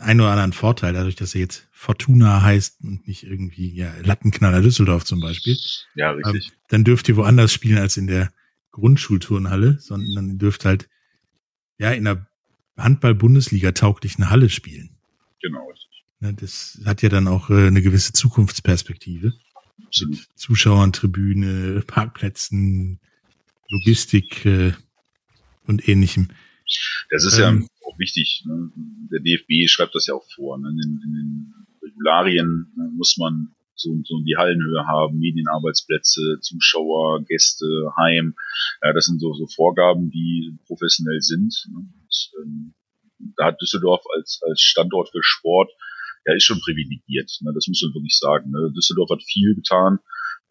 [0.00, 4.62] einen oder anderen Vorteil, dadurch, dass er jetzt Fortuna heißt und nicht irgendwie ja, Lattenknaller
[4.62, 5.56] Düsseldorf zum Beispiel.
[5.94, 6.48] Ja, richtig.
[6.48, 8.32] Ähm, dann dürft ihr woanders spielen als in der
[8.70, 10.88] Grundschulturnhalle, sondern ihr dürft halt
[11.78, 12.26] ja in der
[12.76, 14.90] Handball-Bundesliga tauglichen Halle spielen.
[15.42, 16.04] Genau, richtig.
[16.20, 19.32] Ja, das hat ja dann auch äh, eine gewisse Zukunftsperspektive.
[19.84, 20.28] Absolut.
[20.36, 23.00] Zuschauern, Tribüne, Parkplätzen,
[23.70, 24.72] Logistik äh,
[25.66, 26.28] und ähnlichem.
[27.10, 28.42] Das ist ähm, ja auch wichtig.
[28.46, 28.70] Ne?
[29.10, 30.58] Der DFB schreibt das ja auch vor.
[30.58, 30.68] Ne?
[30.68, 37.24] In, den, in den Regularien ne, muss man so, so die Hallenhöhe haben, Medienarbeitsplätze, Zuschauer,
[37.24, 38.34] Gäste, Heim.
[38.82, 41.54] Ja, das sind so, so Vorgaben, die professionell sind.
[41.74, 41.92] Und,
[42.42, 42.74] ähm,
[43.36, 45.70] da hat Düsseldorf als, als Standort für Sport,
[46.26, 47.30] ja, ist schon privilegiert.
[47.40, 47.52] Ne?
[47.54, 48.50] Das muss man wirklich sagen.
[48.50, 48.72] Ne?
[48.74, 49.98] Düsseldorf hat viel getan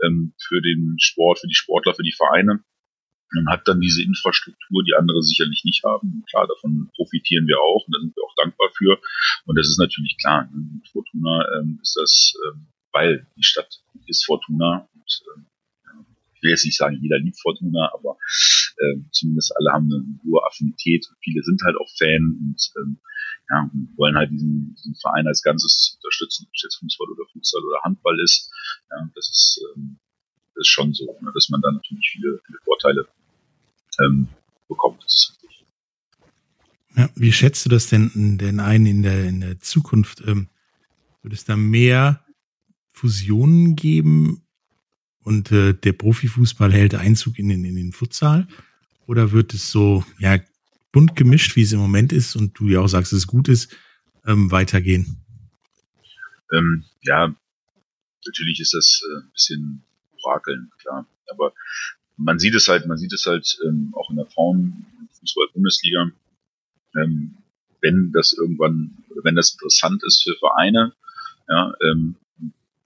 [0.03, 2.63] ähm, für den Sport, für die Sportler, für die Vereine.
[3.33, 6.23] Man hat dann diese Infrastruktur, die andere sicherlich nicht haben.
[6.29, 8.99] Klar, davon profitieren wir auch und da sind wir auch dankbar für.
[9.45, 10.45] Und das ist natürlich klar.
[10.45, 10.69] Ne?
[10.75, 15.45] Mit Fortuna ähm, ist das, ähm, weil die Stadt ist Fortuna und ähm,
[16.35, 18.17] ich will jetzt nicht sagen, jeder liebt Fortuna, aber
[18.77, 21.07] äh, zumindest alle haben eine hohe Affinität.
[21.23, 22.99] Viele sind halt auch Fan und ähm,
[23.49, 27.63] ja, wollen halt diesen, diesen Verein als Ganzes unterstützen, ob es jetzt Fußball oder Fußball
[27.63, 28.51] oder Handball ist.
[28.91, 29.99] Ja, das ist, ähm,
[30.57, 33.07] ist schon so, ne, dass man da natürlich viele, viele Vorteile
[34.03, 34.27] ähm,
[34.67, 35.03] bekommt.
[36.95, 40.23] Ja, wie schätzt du das denn, denn ein in der, in der Zukunft?
[40.25, 40.49] Ähm,
[41.21, 42.25] wird es da mehr
[42.91, 44.47] Fusionen geben
[45.23, 48.47] und äh, der Profifußball hält Einzug in den, in den Futsal?
[49.05, 50.39] Oder wird es so, ja,
[50.91, 53.47] bunt gemischt, wie es im Moment ist und du ja auch sagst, dass es gut
[53.47, 53.75] ist,
[54.25, 55.23] ähm, weitergehen?
[56.51, 57.35] Ähm, ja,
[58.25, 59.83] natürlich ist das äh, ein bisschen
[60.27, 61.07] Orakeln, klar.
[61.29, 61.53] Aber
[62.17, 66.11] man sieht es halt, man sieht es halt ähm, auch in der Frauenfußball-Bundesliga,
[66.95, 67.37] ähm,
[67.81, 70.93] wenn das irgendwann, wenn das interessant ist für Vereine,
[71.47, 72.15] ja, ähm,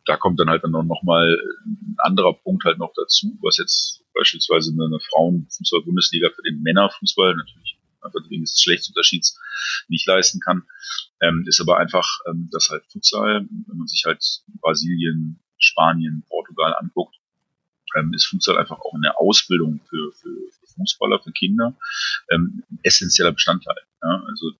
[0.05, 4.03] da kommt dann halt dann noch mal ein anderer Punkt halt noch dazu, was jetzt
[4.13, 9.39] beispielsweise eine Frauenfußball-Bundesliga für den Männerfußball natürlich einfach wegen des Schlechtsunterschieds
[9.87, 10.63] nicht leisten kann,
[11.21, 14.23] ähm, ist aber einfach, ähm, dass halt Futsal, wenn man sich halt
[14.59, 17.15] Brasilien, Spanien, Portugal anguckt,
[17.95, 20.35] ähm, ist Futsal einfach auch in der Ausbildung für, für,
[20.75, 21.77] Fußballer, für Kinder
[22.31, 23.75] ähm, ein essentieller Bestandteil.
[24.01, 24.23] Ja?
[24.27, 24.51] Also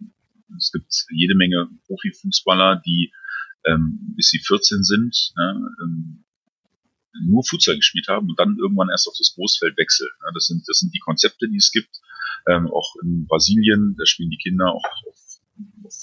[0.58, 3.12] es gibt jede Menge Profifußballer, die
[3.65, 5.52] ähm, bis sie 14 sind, ja,
[5.84, 6.24] ähm,
[7.22, 10.10] nur Futsal gespielt haben und dann irgendwann erst auf das Großfeld wechseln.
[10.24, 12.00] Ja, das sind das sind die Konzepte, die es gibt.
[12.48, 14.84] Ähm, auch in Brasilien, da spielen die Kinder auch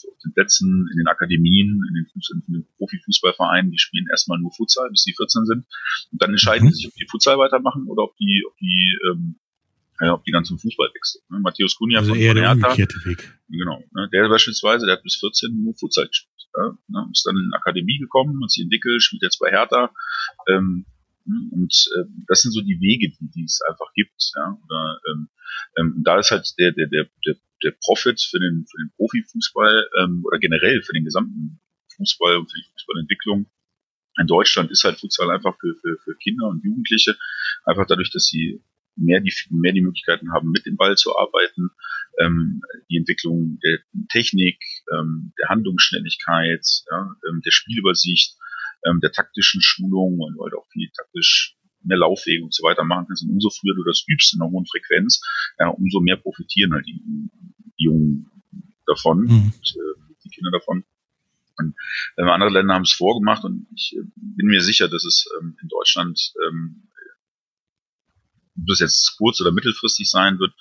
[0.08, 4.38] auf den Plätzen, in den Akademien, in den, Fuß in den Profifußballvereinen, die spielen erstmal
[4.38, 5.66] nur Futsal, bis sie 14 sind.
[6.12, 6.70] Und dann entscheiden mhm.
[6.70, 9.36] die sich, ob die Futsal weitermachen oder ob die, ob die, ähm,
[10.00, 11.22] ja, ob die dann zum Fußball wechseln.
[11.30, 11.40] Ne?
[11.40, 12.68] Matthäus Cunha also von, eher der Hertha.
[12.68, 13.32] umgekehrte Weg.
[13.48, 13.82] Genau.
[13.92, 14.08] Ne?
[14.12, 16.48] Der beispielsweise, der hat bis 14 nur Futsal gespielt.
[16.56, 16.78] Ja?
[16.88, 17.08] Ne?
[17.10, 19.90] Ist dann in die Akademie gekommen, hat sich entwickelt, spielt jetzt bei Hertha.
[20.48, 20.86] Ähm,
[21.24, 21.48] ne?
[21.50, 24.32] und äh, das sind so die Wege, die, die es einfach gibt.
[24.36, 24.58] Ja?
[24.64, 25.28] Oder, ähm,
[25.76, 29.88] ähm, da ist halt der, der, der, der der Profit für den, für den Profifußball
[30.00, 31.60] ähm, oder generell für den gesamten
[31.96, 33.50] Fußball und für die Fußballentwicklung
[34.18, 37.16] in Deutschland ist halt Futsal einfach für, für, für Kinder und Jugendliche,
[37.64, 38.62] einfach dadurch, dass sie
[38.96, 41.70] mehr die, mehr die Möglichkeiten haben, mit dem Ball zu arbeiten,
[42.18, 43.78] ähm, die Entwicklung der
[44.10, 44.60] Technik,
[44.92, 48.36] ähm, der Handlungsschnelligkeit, ja, ähm, der Spielübersicht,
[48.86, 53.06] ähm, der taktischen Schulung und halt auch viel taktisch mehr Laufwege und so weiter machen
[53.06, 53.22] kannst.
[53.24, 55.22] Und umso früher du das übst in einer hohen Frequenz,
[55.58, 57.00] ja, umso mehr profitieren halt die,
[57.78, 58.30] die Jungen
[58.86, 59.52] davon, mhm.
[59.56, 60.84] und, äh, die Kinder davon.
[61.56, 61.74] Und
[62.16, 65.56] äh, andere Länder haben es vorgemacht und ich äh, bin mir sicher, dass es ähm,
[65.60, 66.88] in Deutschland, ähm,
[68.56, 70.52] ob das jetzt kurz- oder mittelfristig sein wird,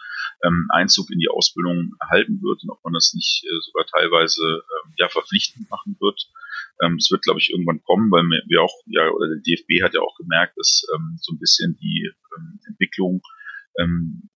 [0.44, 4.42] ähm, Einzug in die Ausbildung erhalten wird und ob man das nicht äh, sogar teilweise
[4.44, 6.30] ähm, ja verpflichtend machen wird.
[6.82, 9.94] Ähm, es wird, glaube ich, irgendwann kommen, weil wir auch, ja, oder der DFB hat
[9.94, 13.22] ja auch gemerkt, dass ähm, so ein bisschen die ähm, Entwicklung
[13.80, 14.30] ähm,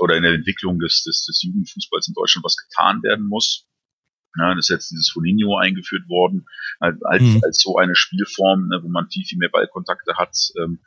[0.00, 3.68] oder in der Entwicklung des, des, des Jugendfußballs in Deutschland was getan werden muss.
[4.38, 6.46] Ja, das ist jetzt dieses Foninho eingeführt worden,
[6.80, 7.40] als, mhm.
[7.44, 10.80] als so eine Spielform, ne, wo man viel, viel mehr Ballkontakte hat, ähm,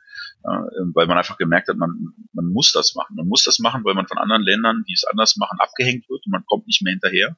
[0.45, 3.15] äh, weil man einfach gemerkt hat, man, man muss das machen.
[3.15, 6.25] Man muss das machen, weil man von anderen Ländern, die es anders machen, abgehängt wird
[6.25, 7.35] und man kommt nicht mehr hinterher.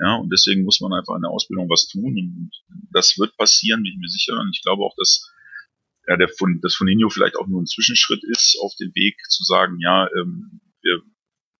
[0.00, 2.50] Ja, und deswegen muss man einfach in der Ausbildung was tun und
[2.92, 4.38] das wird passieren, bin ich mir sicher.
[4.40, 5.32] Und ich glaube auch, dass
[6.08, 9.44] ja, der von, das Foninho vielleicht auch nur ein Zwischenschritt ist auf dem Weg zu
[9.44, 11.02] sagen, ja, ähm, wir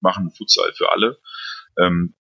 [0.01, 1.21] machen Futsal für alle.
[1.79, 2.15] Ähm,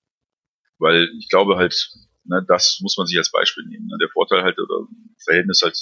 [0.79, 1.91] weil ich glaube halt,
[2.29, 3.87] ne, das muss man sich als Beispiel nehmen.
[3.87, 3.97] Ne?
[4.01, 4.87] Der Vorteil halt oder
[5.25, 5.77] Verhältnis halt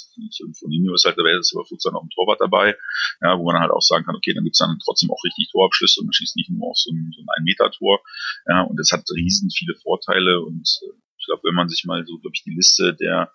[0.59, 2.75] von Nino ist halt, da wäre jetzt aber Futsal noch ein Torwart dabei,
[3.21, 6.01] ja, wo man halt auch sagen kann, okay, dann gibt's dann trotzdem auch richtig Torabschlüsse
[6.01, 7.99] und man schießt nicht nur auf so ein, so ein Ein-Meter-Tor.
[8.47, 12.05] Ja, und das hat riesen viele Vorteile und äh, ich glaube, wenn man sich mal
[12.05, 13.31] so, glaube ich, die Liste der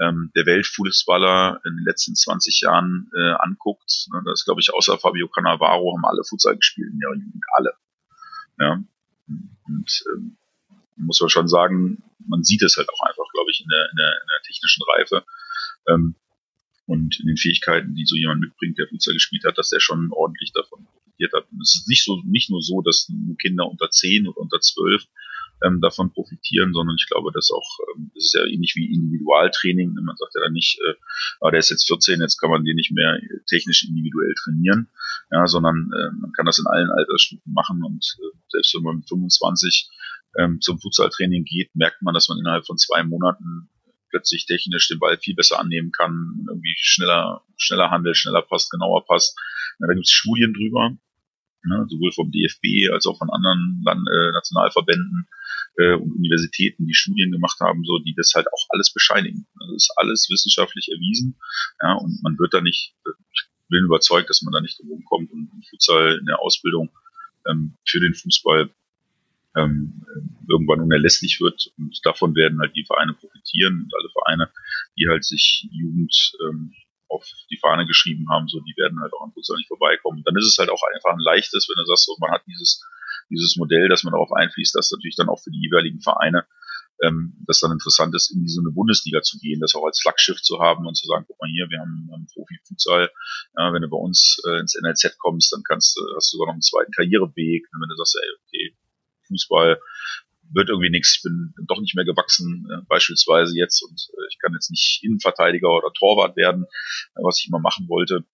[0.00, 4.98] ähm, der Weltfußballer in den letzten 20 Jahren äh, anguckt, ne, das glaube ich, außer
[4.98, 7.74] Fabio Cannavaro haben alle Futsal gespielt in ihrer Jugend, alle.
[8.58, 8.84] Ja.
[9.66, 10.36] Und ähm,
[10.96, 13.96] muss man schon sagen, man sieht es halt auch einfach, glaube ich, in der, in
[13.96, 15.24] der, in der technischen Reife
[15.88, 16.14] ähm,
[16.86, 20.10] und in den Fähigkeiten, die so jemand mitbringt, der Fußball gespielt hat, dass der schon
[20.12, 21.46] ordentlich davon profitiert hat.
[21.50, 25.04] Und es ist nicht so, nicht nur so, dass Kinder unter 10 oder unter 12
[25.62, 29.94] ähm, davon profitieren, sondern ich glaube, dass auch, ähm, das ist ja ähnlich wie Individualtraining.
[29.94, 30.94] Man sagt ja dann nicht, äh,
[31.40, 33.18] ah, der ist jetzt 14, jetzt kann man den nicht mehr
[33.48, 34.88] technisch individuell trainieren,
[35.30, 38.96] ja, sondern äh, man kann das in allen Altersstufen machen und äh, selbst wenn man
[38.96, 39.90] mit 25
[40.38, 43.68] ähm, zum Futsaltraining geht, merkt man, dass man innerhalb von zwei Monaten
[44.10, 49.04] plötzlich technisch den Ball viel besser annehmen kann, irgendwie schneller, schneller handelt, schneller passt, genauer
[49.06, 49.36] passt.
[49.80, 50.96] Ja, da gibt es Studien drüber,
[51.64, 55.26] ne, sowohl vom DFB als auch von anderen Land äh, Nationalverbänden
[55.78, 59.48] äh, und Universitäten, die Studien gemacht haben, so die das halt auch alles bescheinigen.
[59.58, 61.36] Also das ist alles wissenschaftlich erwiesen,
[61.82, 62.94] ja, und man wird da nicht,
[63.32, 66.90] ich bin überzeugt, dass man da nicht drum kommt und Futsal in der Ausbildung
[67.50, 68.70] ähm, für den Fußball
[69.56, 70.04] ähm,
[70.48, 71.72] irgendwann unerlässlich wird.
[71.78, 74.50] Und davon werden halt die Vereine profitieren und alle Vereine,
[74.98, 76.72] die halt sich Jugend ähm,
[77.08, 80.22] auf die Fahne geschrieben haben, so die werden halt auch am Futsal nicht vorbeikommen.
[80.24, 82.82] dann ist es halt auch einfach ein leichtes, wenn du sagst, so, man hat dieses
[83.30, 86.46] dieses Modell, dass man darauf einfließt, dass natürlich dann auch für die jeweiligen Vereine
[87.02, 90.40] ähm, das dann interessant ist, in so eine Bundesliga zu gehen, das auch als Flaggschiff
[90.42, 93.10] zu haben und zu sagen, guck mal hier, wir haben einen Profi-Futsal,
[93.58, 96.48] ja, wenn du bei uns äh, ins NLZ kommst, dann kannst du, hast du sogar
[96.48, 98.76] noch einen zweiten Karriereweg, wenn du sagst, ey, okay,
[99.34, 99.78] Fußball
[100.52, 103.82] wird irgendwie nichts, ich bin doch nicht mehr gewachsen, äh, beispielsweise jetzt.
[103.82, 106.64] Und äh, ich kann jetzt nicht Innenverteidiger oder Torwart werden,
[107.16, 108.24] äh, was ich immer machen wollte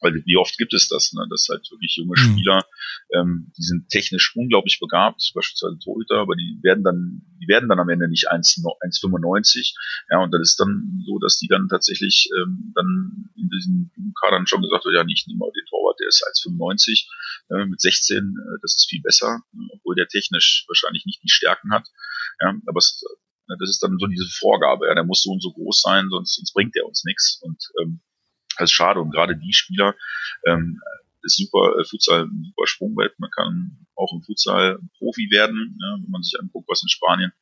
[0.00, 1.26] weil wie oft gibt es das, ne?
[1.30, 2.32] dass halt wirklich junge mhm.
[2.32, 2.66] Spieler,
[3.14, 7.80] ähm, die sind technisch unglaublich begabt, beispielsweise Torhüter, aber die werden dann, die werden dann
[7.80, 9.74] am Ende nicht 1,95,
[10.10, 14.46] ja, und dann ist dann so, dass die dann tatsächlich ähm, dann in diesen Kadern
[14.46, 17.06] schon gesagt wird, ja, nicht nehme mal den Torwart, der ist 1,95
[17.50, 19.40] äh, mit 16, äh, das ist viel besser,
[19.72, 21.86] obwohl der technisch wahrscheinlich nicht die Stärken hat,
[22.40, 25.42] ja, aber es, äh, das ist dann so diese Vorgabe, ja, der muss so und
[25.42, 28.00] so groß sein, sonst, sonst bringt der uns nichts und ähm,
[28.58, 29.00] das ist schade.
[29.00, 29.94] Und gerade die Spieler
[30.46, 30.80] ähm,
[31.22, 33.18] ist super, äh, Futsal ein super Sprungbrett.
[33.18, 37.32] Man kann auch im Futsal Profi werden, ja, wenn man sich anguckt, was in Spanien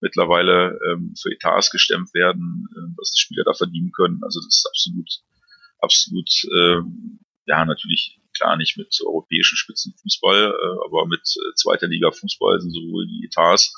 [0.00, 4.20] mittlerweile ähm, für Etats gestemmt werden, äh, was die Spieler da verdienen können.
[4.22, 5.10] Also das ist absolut,
[5.78, 6.80] absolut, äh,
[7.46, 12.72] ja, natürlich klar nicht mit europäischen Spitzenfußball, äh, aber mit äh, zweiter Liga Fußball sind
[12.72, 13.74] sowohl die Etats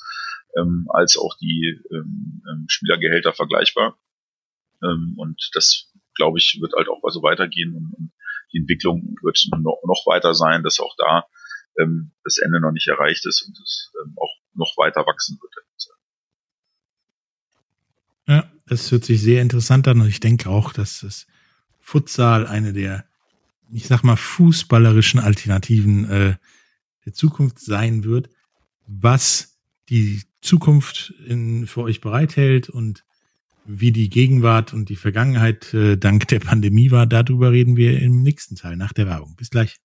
[0.57, 3.99] ähm, als auch die ähm, ähm Spielergehälter vergleichbar.
[4.83, 8.12] Ähm, und das glaube ich, wird halt auch so weitergehen und, und
[8.53, 11.27] die Entwicklung wird noch, noch weiter sein, dass auch da
[11.79, 15.53] ähm, das Ende noch nicht erreicht ist und es ähm, auch noch weiter wachsen wird.
[18.29, 21.27] Ja, das hört sich sehr interessant an und ich denke auch, dass das
[21.81, 23.05] Futsal eine der,
[23.73, 26.37] ich sag mal, fußballerischen Alternativen äh,
[27.05, 28.29] der Zukunft sein wird,
[28.87, 29.59] was
[29.89, 33.05] die Zukunft in, für euch bereithält und
[33.67, 38.23] wie die Gegenwart und die Vergangenheit äh, dank der Pandemie war, darüber reden wir im
[38.23, 39.35] nächsten Teil nach der Werbung.
[39.37, 39.77] Bis gleich.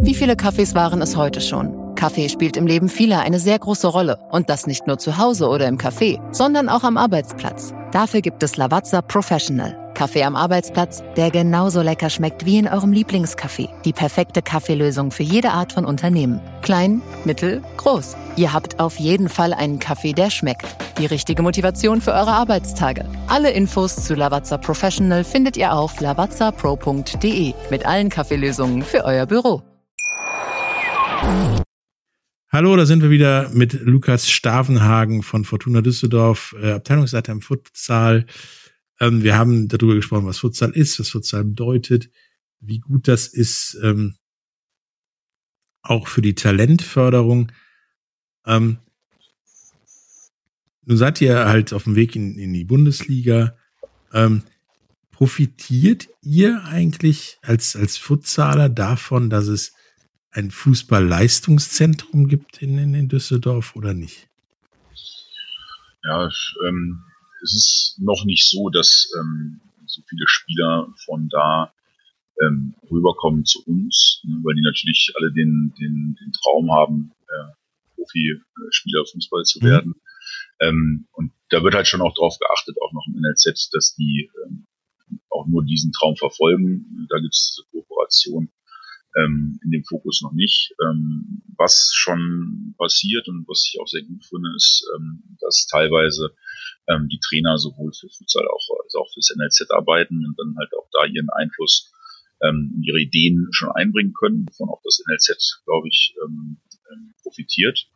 [0.00, 1.94] Wie viele Kaffees waren es heute schon?
[1.94, 4.18] Kaffee spielt im Leben vieler eine sehr große Rolle.
[4.30, 7.72] Und das nicht nur zu Hause oder im Café, sondern auch am Arbeitsplatz.
[7.92, 9.83] Dafür gibt es Lavazza Professional.
[9.94, 13.68] Kaffee am Arbeitsplatz, der genauso lecker schmeckt wie in eurem Lieblingscafé.
[13.84, 16.40] Die perfekte Kaffeelösung für jede Art von Unternehmen.
[16.62, 18.16] Klein, mittel, groß.
[18.36, 20.66] Ihr habt auf jeden Fall einen Kaffee, der schmeckt.
[20.98, 23.08] Die richtige Motivation für eure Arbeitstage.
[23.28, 29.62] Alle Infos zu Lavazza Professional findet ihr auf lavazzapro.de mit allen Kaffeelösungen für euer Büro.
[32.54, 38.26] Hallo, da sind wir wieder mit Lukas Stavenhagen von Fortuna Düsseldorf, äh, Abteilungsleiter im Futsal.
[39.00, 42.10] Ähm, wir haben darüber gesprochen, was Futsal ist, was Futsal bedeutet,
[42.60, 44.16] wie gut das ist, ähm,
[45.82, 47.52] auch für die Talentförderung.
[48.46, 48.78] Ähm,
[50.86, 53.56] nun seid ihr halt auf dem Weg in, in die Bundesliga.
[54.12, 54.42] Ähm,
[55.10, 59.72] profitiert ihr eigentlich als, als Futsaler davon, dass es
[60.30, 64.28] ein Fußballleistungszentrum gibt in, in, in Düsseldorf oder nicht?
[66.02, 66.28] Ja,
[66.66, 67.04] ähm,
[67.44, 71.72] es ist noch nicht so, dass ähm, so viele Spieler von da
[72.42, 77.52] ähm, rüberkommen zu uns, ne, weil die natürlich alle den, den, den Traum haben, äh,
[77.94, 79.66] Profi-Spieler Fußball zu mhm.
[79.66, 79.94] werden.
[80.60, 84.30] Ähm, und da wird halt schon auch drauf geachtet, auch noch im NLZ, dass die
[84.44, 84.66] ähm,
[85.30, 87.06] auch nur diesen Traum verfolgen.
[87.08, 88.50] Da gibt es Kooperation
[89.16, 90.74] ähm, in dem Fokus noch nicht.
[90.82, 96.34] Ähm, was schon passiert und was ich auch sehr gut finde, ist, ähm, dass teilweise
[96.88, 100.72] ähm, die Trainer sowohl für Futsal auch, als auch fürs NLZ arbeiten und dann halt
[100.74, 101.92] auch da ihren Einfluss
[102.42, 106.60] ähm, ihre Ideen schon einbringen können, wovon auch das NLZ, glaube ich, ähm,
[106.92, 107.86] ähm, profitiert.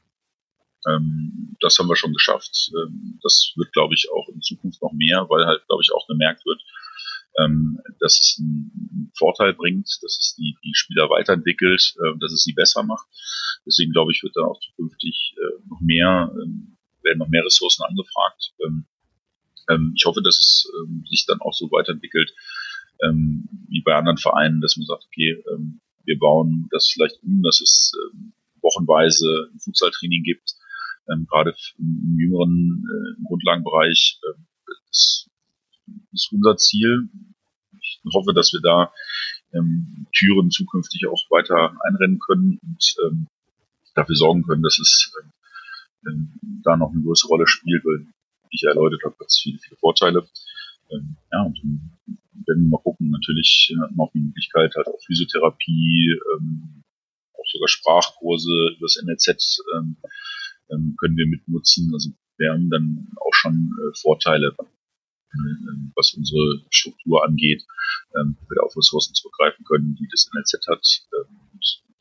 [0.87, 2.71] Ähm, das haben wir schon geschafft.
[2.73, 6.07] Ähm, das wird, glaube ich, auch in Zukunft noch mehr, weil halt, glaube ich, auch
[6.07, 6.63] gemerkt wird,
[7.39, 12.43] ähm, dass es einen Vorteil bringt, dass es die, die Spieler weiterentwickelt, äh, dass es
[12.43, 13.07] sie besser macht.
[13.67, 17.85] Deswegen glaube ich, wird da auch zukünftig äh, noch mehr, ähm, werden noch mehr Ressourcen
[17.85, 18.53] angefragt.
[18.65, 18.87] Ähm,
[19.69, 22.33] ähm, ich hoffe, dass es ähm, sich dann auch so weiterentwickelt,
[23.03, 27.43] ähm, wie bei anderen Vereinen, dass man sagt, okay, ähm, wir bauen das vielleicht um,
[27.43, 28.33] dass es ähm,
[28.63, 30.55] wochenweise ein Fußballtraining gibt,
[31.13, 34.21] ähm, gerade im jüngeren äh, Grundlagenbereich.
[34.23, 34.41] Äh,
[34.89, 35.28] das
[36.13, 37.09] ist unser Ziel.
[37.81, 38.93] Ich hoffe, dass wir da
[39.53, 43.27] ähm, Türen zukünftig auch weiter einrennen können und ähm,
[43.95, 45.13] dafür sorgen können, dass es
[46.07, 46.33] ähm,
[46.63, 48.07] da noch eine größere Rolle spielt, weil
[48.51, 50.27] ich erläutert habe, hat viele, viele Vorteile.
[50.91, 51.59] Ähm, ja, und
[52.47, 53.11] werden wir mal gucken.
[53.11, 56.83] Natürlich äh, auch die Möglichkeit, halt auch Physiotherapie, ähm,
[57.35, 59.97] auch sogar Sprachkurse über das NLZ ähm,
[60.71, 61.91] ähm, können wir mitnutzen.
[61.93, 64.55] Also wir haben dann auch schon äh, Vorteile,
[65.95, 67.65] was unsere Struktur angeht,
[68.19, 70.85] ähm, wir auf Ressourcen zurückgreifen können, die das NLZ hat.
[71.15, 71.39] Ähm,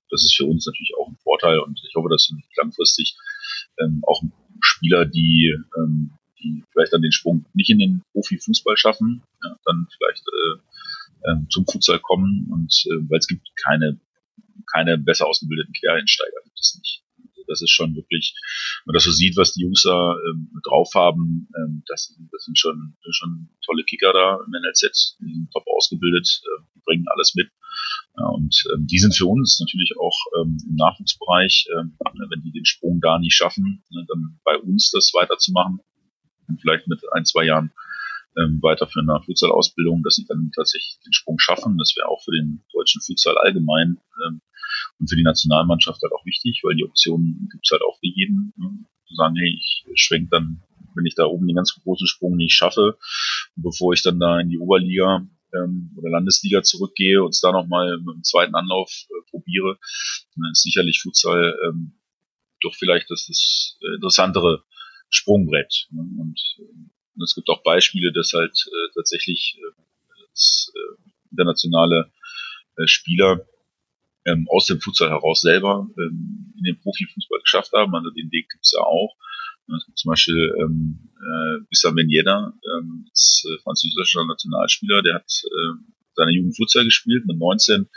[0.09, 3.17] das ist für uns natürlich auch ein Vorteil und ich hoffe, dass langfristig
[3.79, 4.21] ähm, auch
[4.61, 9.87] Spieler, die ähm, die vielleicht dann den Sprung nicht in den Profifußball schaffen, ja, dann
[9.97, 13.99] vielleicht äh, äh, zum Futsal kommen und äh, weil es gibt keine
[14.71, 17.03] keine besser ausgebildeten Quereinsteiger, gibt es nicht.
[17.47, 18.35] Das ist schon wirklich,
[18.83, 22.43] wenn man das so sieht, was die Jungs da ähm, drauf haben, ähm, das, das
[22.45, 27.05] sind schon, schon tolle Kicker da im NLZ, die sind top ausgebildet, äh, die bringen
[27.07, 27.49] alles mit.
[28.17, 31.95] Ja, und ähm, die sind für uns natürlich auch ähm, im Nachwuchsbereich, ähm,
[32.29, 35.79] wenn die den Sprung da nicht schaffen, ne, dann bei uns das weiterzumachen,
[36.61, 37.71] vielleicht mit ein, zwei Jahren
[38.37, 41.77] ähm, weiter für eine Futsal-Ausbildung, dass sie dann tatsächlich den Sprung schaffen.
[41.77, 44.41] Das wäre auch für den deutschen Futsal allgemein ähm,
[44.99, 48.53] und für die Nationalmannschaft halt auch wichtig, weil die Optionen gibt's halt auch für jeden.
[48.57, 48.85] Ne?
[49.07, 50.61] Zu sagen, hey, ich schwenk dann,
[50.95, 52.97] wenn ich da oben den ganz großen Sprung nicht schaffe,
[53.55, 57.97] bevor ich dann da in die Oberliga ähm, oder Landesliga zurückgehe und es da nochmal
[57.97, 59.77] mit dem zweiten Anlauf äh, probiere,
[60.35, 61.93] dann ist sicherlich Futsal ähm,
[62.61, 64.63] doch vielleicht das, das äh, interessantere
[65.09, 65.87] Sprungbrett.
[65.91, 66.01] Ne?
[66.19, 66.89] Und, äh,
[67.23, 69.81] es gibt auch Beispiele, dass halt äh, tatsächlich äh,
[70.31, 72.11] das, äh, internationale
[72.77, 73.45] äh, Spieler
[74.25, 77.95] ähm, aus dem Futsal heraus selber ähm, in den Profifußball geschafft haben.
[77.95, 79.15] Also den Weg gibt's ja auch.
[79.75, 85.93] Es gibt zum Beispiel ähm, äh, Wissam Ben ähm, äh, französischer Nationalspieler, der hat äh,
[86.15, 87.87] seine Jugend Futsal gespielt, mit 19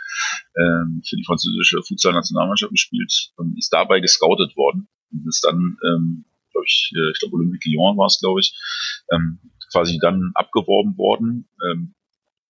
[0.57, 6.25] ähm, für die französische Futsal-Nationalmannschaft gespielt und ist dabei gescoutet worden und ist dann ähm,
[6.61, 8.55] glaube ich, äh, ich glaube Olympique Lyon war es, glaube ich,
[9.13, 9.41] ähm,
[9.73, 11.95] quasi dann abgeworben worden ähm,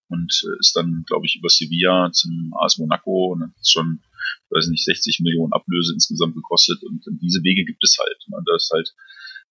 [0.09, 4.01] und äh, ist dann, glaube ich, über Sevilla zum AS Monaco und hat schon,
[4.51, 8.19] weiß nicht, 60 Millionen Ablöse insgesamt gekostet und, diese Wege gibt es halt.
[8.31, 8.95] Und da ist halt,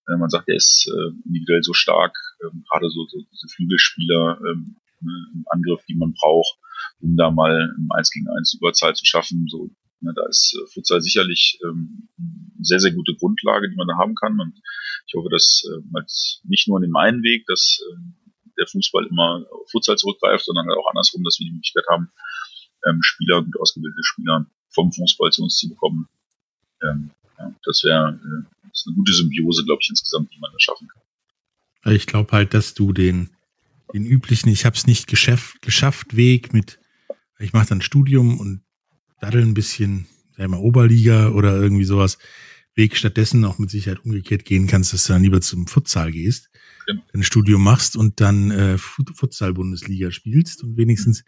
[0.07, 4.39] äh, man sagt, er ist äh, individuell so stark, ähm, gerade so, so diese Flügelspieler
[4.49, 6.57] ähm, ne, im Angriff, die man braucht,
[6.99, 9.69] um da mal im 1 gegen 1 Überzahl zu schaffen, so
[10.01, 14.15] da ist äh, Futsal sicherlich ähm, eine sehr, sehr gute Grundlage, die man da haben
[14.15, 14.39] kann.
[14.39, 14.59] Und
[15.07, 16.01] ich hoffe, dass äh,
[16.43, 17.97] nicht nur in dem einen Weg, dass äh,
[18.57, 22.11] der Fußball immer auf Futsal zurückgreift, sondern halt auch andersrum, dass wir die Möglichkeit haben,
[22.87, 26.07] ähm, Spieler, gut ausgebildete Spieler vom Fußball zu uns zu bekommen.
[26.81, 27.11] Ähm,
[27.63, 31.93] das wäre eine gute Symbiose, glaube ich, insgesamt, die man da schaffen kann.
[31.93, 33.29] Ich glaube halt, dass du den,
[33.93, 36.79] den üblichen, ich habe es nicht geschafft, geschafft Weg mit,
[37.39, 38.61] ich mache dann Studium und
[39.19, 40.07] daddeln ein bisschen,
[40.37, 42.17] ich mal, Oberliga oder irgendwie sowas,
[42.75, 46.49] Weg stattdessen auch mit Sicherheit umgekehrt gehen kannst, dass du dann lieber zum Futsal gehst,
[46.85, 47.03] genau.
[47.13, 51.23] ein Studium machst und dann äh, Futsal-Bundesliga spielst und wenigstens,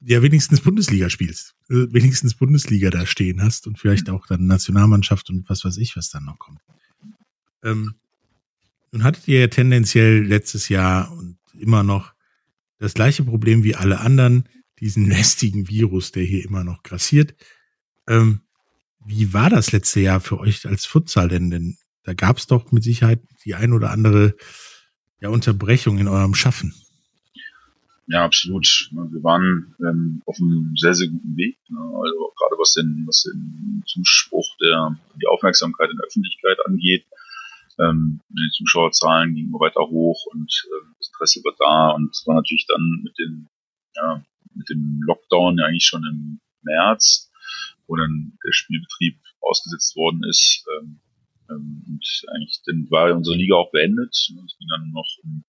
[0.00, 5.30] ja, wenigstens Bundesliga spielst, äh, wenigstens Bundesliga da stehen hast und vielleicht auch dann Nationalmannschaft
[5.30, 6.60] und was weiß ich, was dann noch kommt.
[7.62, 7.94] Ähm,
[8.92, 12.12] nun hattet ihr ja tendenziell letztes Jahr und immer noch
[12.78, 14.48] das gleiche Problem wie alle anderen,
[14.80, 17.34] diesen lästigen Virus, der hier immer noch grassiert.
[18.08, 18.40] Ähm,
[19.04, 21.50] wie war das letzte Jahr für euch als Futsal denn?
[21.50, 24.34] Denn da gab es doch mit Sicherheit die ein oder andere
[25.20, 26.74] ja, Unterbrechung in eurem Schaffen.
[28.06, 28.90] Ja, absolut.
[28.90, 31.58] Wir waren ähm, auf einem sehr, sehr guten Weg.
[31.68, 31.78] Ne?
[31.78, 37.06] Also gerade was den, was den Zuspruch der, die Aufmerksamkeit in der Öffentlichkeit angeht.
[37.78, 42.34] Ähm, die Zuschauerzahlen gingen weiter hoch und äh, das Interesse war da und es war
[42.34, 43.48] natürlich dann mit den
[43.94, 44.24] ja,
[44.54, 47.30] mit dem Lockdown ja eigentlich schon im März,
[47.86, 50.64] wo dann der Spielbetrieb ausgesetzt worden ist.
[50.78, 51.00] Ähm,
[51.50, 54.14] ähm, und eigentlich dann war unsere Liga auch beendet.
[54.14, 55.44] Es ging dann noch um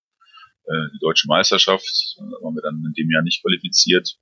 [0.64, 2.16] äh, die deutsche Meisterschaft.
[2.18, 4.18] Da waren wir dann in dem Jahr nicht qualifiziert,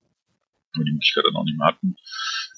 [0.75, 1.97] weil wir die Möglichkeit dann auch nicht mehr hatten.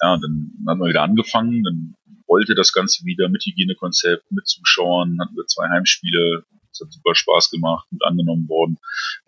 [0.00, 1.62] Ja, und dann haben wir wieder angefangen.
[1.62, 1.94] Dann
[2.26, 6.44] wollte das Ganze wieder mit Hygienekonzept, mit Zuschauern, hatten wir zwei Heimspiele.
[6.70, 8.78] Es hat super Spaß gemacht, gut angenommen worden.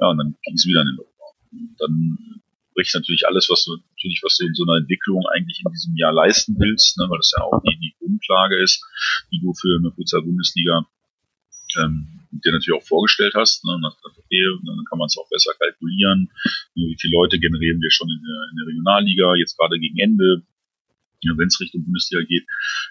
[0.00, 1.76] Ja, und dann ging es wieder in den Lockdown.
[1.78, 2.33] dann
[2.74, 5.96] bricht natürlich alles, was du natürlich, was du in so einer Entwicklung eigentlich in diesem
[5.96, 8.84] Jahr leisten willst, ne, weil das ja auch die, die Grundlage ist,
[9.32, 10.86] die du für eine Futsal-Bundesliga
[11.78, 13.64] ähm, dir natürlich auch vorgestellt hast.
[13.64, 16.30] Ne, und okay, dann kann man es auch besser kalkulieren.
[16.74, 20.42] Wie viele Leute generieren wir schon in der, in der Regionalliga, jetzt gerade gegen Ende,
[21.22, 22.44] ja, wenn es Richtung Bundesliga geht.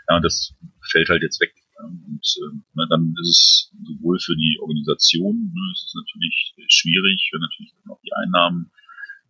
[0.10, 0.56] Ja, das
[0.90, 1.54] fällt halt jetzt weg.
[1.84, 7.30] Und äh, na, dann ist es sowohl für die Organisation, ne, es ist natürlich schwierig,
[7.34, 8.72] wenn natürlich dann auch die Einnahmen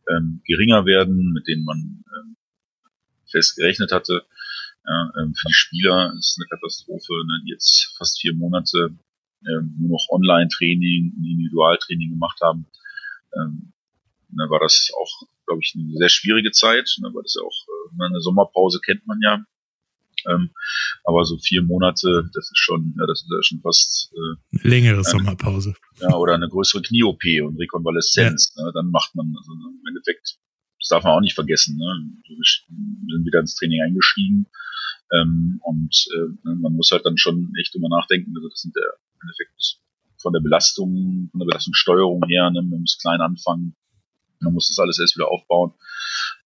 [0.10, 2.36] ähm, geringer werden, mit denen man ähm,
[3.30, 4.26] fest gerechnet hatte.
[4.86, 8.98] Ja, ähm, für die Spieler ist eine Katastrophe, ne, die jetzt fast vier Monate
[9.48, 12.66] ähm, nur noch Online-Training, Individualtraining gemacht haben.
[13.36, 13.74] Ähm,
[14.30, 17.66] dann war das auch, glaube ich, eine sehr schwierige Zeit, ne, weil das ja auch
[18.00, 19.46] äh, eine Sommerpause kennt man ja.
[20.30, 20.52] Ähm,
[21.04, 25.00] aber so vier Monate, das ist schon, ja, das ist ja schon fast äh, längere
[25.00, 25.76] äh, Sommerpause.
[26.00, 28.54] Ja, oder eine größere Knie-OP und Rekonvaleszenz.
[28.56, 28.64] Ja.
[28.64, 30.38] Ne, dann macht man, also im Endeffekt,
[30.80, 31.78] das darf man auch nicht vergessen.
[31.78, 31.86] Ne?
[32.28, 34.48] Wir sind wieder ins Training eingestiegen
[35.14, 38.34] ähm, und äh, ne, man muss halt dann schon echt immer nachdenken.
[38.36, 39.80] Also das sind der im Endeffekt
[40.18, 42.62] von der Belastung, von der Belastungssteuerung her, ne?
[42.64, 43.76] man muss klein anfangen,
[44.40, 45.74] man muss das alles erst wieder aufbauen.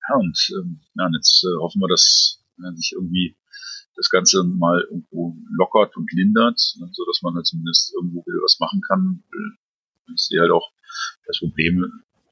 [0.09, 3.37] Ja, und ähm, ja, und jetzt äh, hoffen wir, dass ja, sich irgendwie
[3.97, 8.41] das Ganze mal irgendwo lockert und lindert, ne, so dass man halt zumindest irgendwo wieder
[8.43, 9.23] was machen kann.
[10.13, 10.71] Ich sehe halt auch,
[11.25, 11.83] das Problem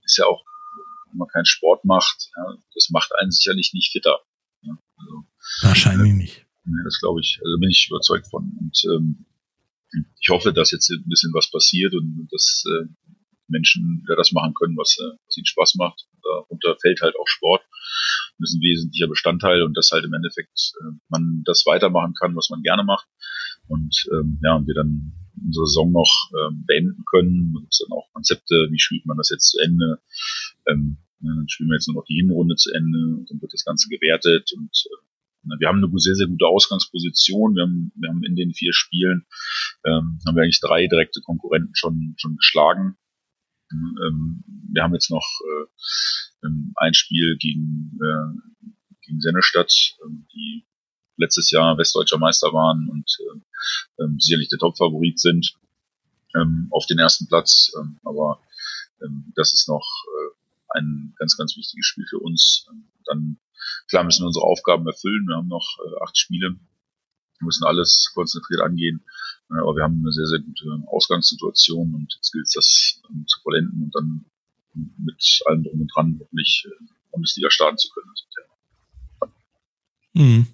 [0.04, 0.46] ist ja auch,
[1.10, 4.20] wenn man keinen Sport macht, ja, das macht einen sicherlich nicht fitter.
[4.62, 5.26] Ja, also,
[5.62, 6.46] Wahrscheinlich äh, nicht.
[6.66, 8.56] Ne, das glaube ich, also bin ich überzeugt von.
[8.60, 9.26] Und ähm,
[10.20, 12.88] ich hoffe, dass jetzt ein bisschen was passiert und dass äh,
[13.48, 16.06] Menschen wieder das machen können, was, äh, was ihnen Spaß macht.
[16.26, 17.64] Darunter fällt halt auch Sport.
[18.40, 22.36] Das ist ein wesentlicher Bestandteil und dass halt im Endeffekt äh, man das weitermachen kann,
[22.36, 23.08] was man gerne macht.
[23.68, 25.14] Und ähm, ja, und wir dann
[25.44, 27.54] unsere Saison noch ähm, beenden können.
[27.54, 30.00] Da gibt dann auch Konzepte, wie spielt man das jetzt zu Ende.
[30.68, 33.66] Ähm, dann spielen wir jetzt nur noch die Hinrunde zu Ende und dann wird das
[33.66, 35.06] Ganze gewertet und äh,
[35.60, 37.56] wir haben eine sehr, sehr gute Ausgangsposition.
[37.56, 39.26] Wir haben, wir haben in den vier Spielen
[39.86, 42.98] ähm, haben wir eigentlich drei direkte Konkurrenten schon, schon geschlagen.
[43.72, 48.64] Ähm, wir haben jetzt noch äh, ein Spiel gegen, äh,
[49.02, 50.66] gegen Sennestadt, äh, die
[51.18, 55.56] letztes Jahr westdeutscher Meister waren und äh, ähm, sicherlich der Topfavorit sind
[56.36, 57.72] ähm, auf den ersten Platz.
[57.80, 58.42] Ähm, aber
[59.02, 59.88] ähm, das ist noch
[60.70, 62.68] ein ganz, ganz wichtiges Spiel für uns.
[62.70, 63.38] Ähm, dann
[63.88, 65.26] klar müssen wir unsere Aufgaben erfüllen.
[65.28, 66.58] Wir haben noch acht Spiele.
[67.40, 69.04] Wir müssen alles konzentriert angehen.
[69.50, 73.40] Aber wir haben eine sehr, sehr gute Ausgangssituation und jetzt gilt es, das ähm, zu
[73.42, 74.26] vollenden und dann
[74.74, 78.06] mit allem drum und dran hoffentlich äh, Bundesliga starten zu können.
[80.14, 80.48] Mhm.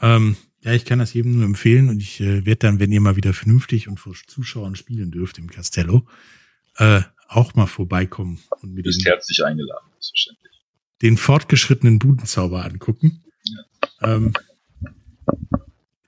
[0.00, 3.00] Ähm, ja, ich kann das jedem nur empfehlen und ich äh, werde dann, wenn ihr
[3.00, 6.06] mal wieder vernünftig und vor Zuschauern spielen dürft im Castello,
[6.76, 10.62] äh, auch mal vorbeikommen und mit bist herzlich eingeladen, selbstverständlich.
[11.02, 13.24] Den fortgeschrittenen Budenzauber angucken.
[13.44, 14.16] Ja.
[14.16, 14.34] Ähm,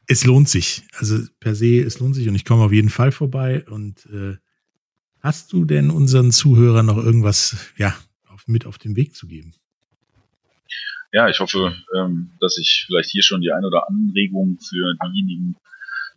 [0.06, 0.82] es lohnt sich.
[0.98, 3.64] Also per se, es lohnt sich und ich komme auf jeden Fall vorbei.
[3.68, 4.36] Und äh,
[5.20, 7.96] hast du denn unseren Zuhörern noch irgendwas, ja,
[8.28, 9.54] auf, mit auf den Weg zu geben?
[11.12, 15.56] Ja, ich hoffe, ähm, dass ich vielleicht hier schon die ein oder Anregung für diejenigen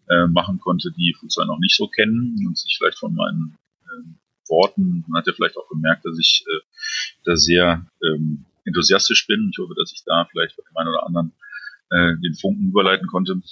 [0.09, 4.49] äh, machen konnte, die Fußball noch nicht so kennen und sich vielleicht von meinen äh,
[4.49, 6.61] Worten, man hat ja vielleicht auch gemerkt, dass ich äh,
[7.23, 9.51] da sehr ähm, enthusiastisch bin.
[9.51, 11.33] Ich hoffe, dass ich da vielleicht bei dem einen oder anderen
[11.91, 13.33] äh, den Funken überleiten konnte.
[13.33, 13.45] Und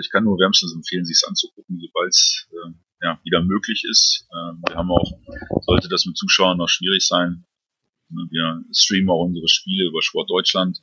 [0.00, 2.72] ich kann nur wärmstens empfehlen, sich es anzugucken, sobald es äh,
[3.02, 4.26] ja, wieder möglich ist.
[4.30, 5.10] Äh, wir haben auch,
[5.62, 7.46] sollte das mit Zuschauern noch schwierig sein,
[8.08, 10.80] ne, wir streamen auch unsere Spiele über Sport Deutschland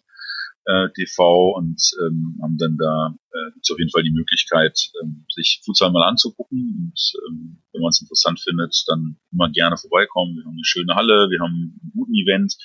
[0.65, 5.25] äh, TV und ähm, haben dann da äh, gibt's auf jeden Fall die Möglichkeit, ähm,
[5.33, 10.35] sich Futsal mal anzugucken und ähm, wenn man es interessant findet, dann immer gerne vorbeikommen.
[10.35, 12.55] Wir haben eine schöne Halle, wir haben einen guten Event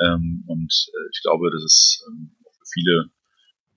[0.00, 3.10] ähm, und äh, ich glaube, das ist ähm, für viele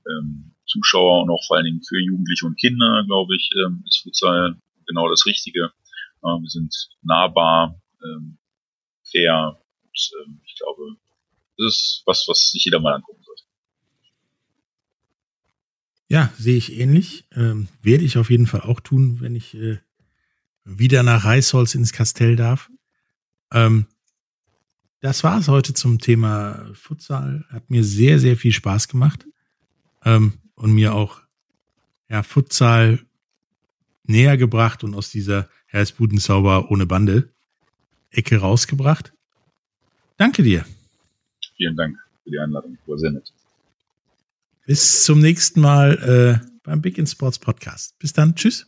[0.07, 4.01] ähm, Zuschauer und auch vor allen Dingen für Jugendliche und Kinder, glaube ich, ähm, ist
[4.03, 5.71] Futsal genau das Richtige.
[6.23, 8.37] Äh, wir sind nahbar, ähm,
[9.11, 10.95] fair und ähm, ich glaube,
[11.57, 13.43] das ist was, was sich jeder mal angucken sollte.
[16.07, 17.25] Ja, sehe ich ähnlich.
[17.35, 19.79] Ähm, werde ich auf jeden Fall auch tun, wenn ich äh,
[20.63, 22.69] wieder nach Reisholz ins Kastell darf.
[23.51, 23.87] Ähm,
[25.01, 27.45] das war es heute zum Thema Futsal.
[27.49, 29.25] Hat mir sehr, sehr viel Spaß gemacht
[30.05, 31.21] ähm, und mir auch
[32.09, 32.99] ja, Futsal
[34.03, 37.29] näher gebracht und aus dieser Herzbudenzauber ohne Bande
[38.11, 39.13] Ecke rausgebracht.
[40.17, 40.65] Danke dir.
[41.57, 42.77] Vielen Dank für die Einladung.
[42.85, 43.33] Nett.
[44.65, 47.97] Bis zum nächsten Mal äh, beim Big in Sports Podcast.
[47.99, 48.35] Bis dann.
[48.35, 48.67] Tschüss.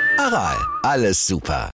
[0.17, 1.69] Aral, alles super.